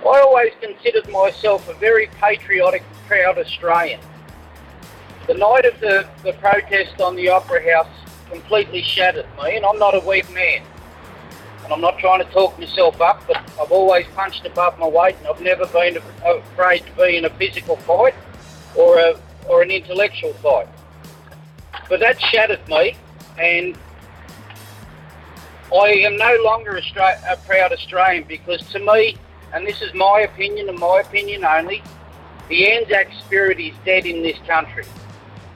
[0.01, 4.01] I always considered myself a very patriotic, proud Australian.
[5.29, 7.87] The night of the, the protest on the Opera House
[8.29, 10.65] completely shattered me, and I'm not a weak man.
[11.63, 15.15] And I'm not trying to talk myself up, but I've always punched above my weight,
[15.19, 18.17] and I've never been afraid to be in a physical fight
[18.75, 20.67] or a or an intellectual fight.
[21.89, 22.97] But that shattered me,
[23.39, 23.79] and
[25.75, 29.17] I am no longer a, a proud Australian because to me,
[29.55, 31.83] and this is my opinion and my opinion only,
[32.49, 34.85] the Anzac spirit is dead in this country.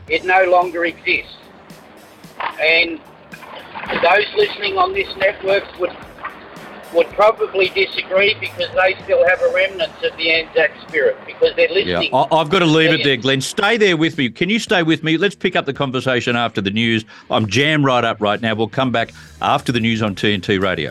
[0.08, 1.36] It no longer exists.
[2.60, 3.00] And
[4.02, 5.94] those listening on this network would
[6.96, 11.68] would probably disagree because they still have a remnant of the Anzac spirit because they're
[11.68, 12.10] listening.
[12.12, 13.40] Yeah, I've got to leave it there, Glenn.
[13.40, 14.30] Stay there with me.
[14.30, 15.16] Can you stay with me?
[15.16, 17.04] Let's pick up the conversation after the news.
[17.30, 18.54] I'm jammed right up right now.
[18.54, 20.90] We'll come back after the news on TNT Radio.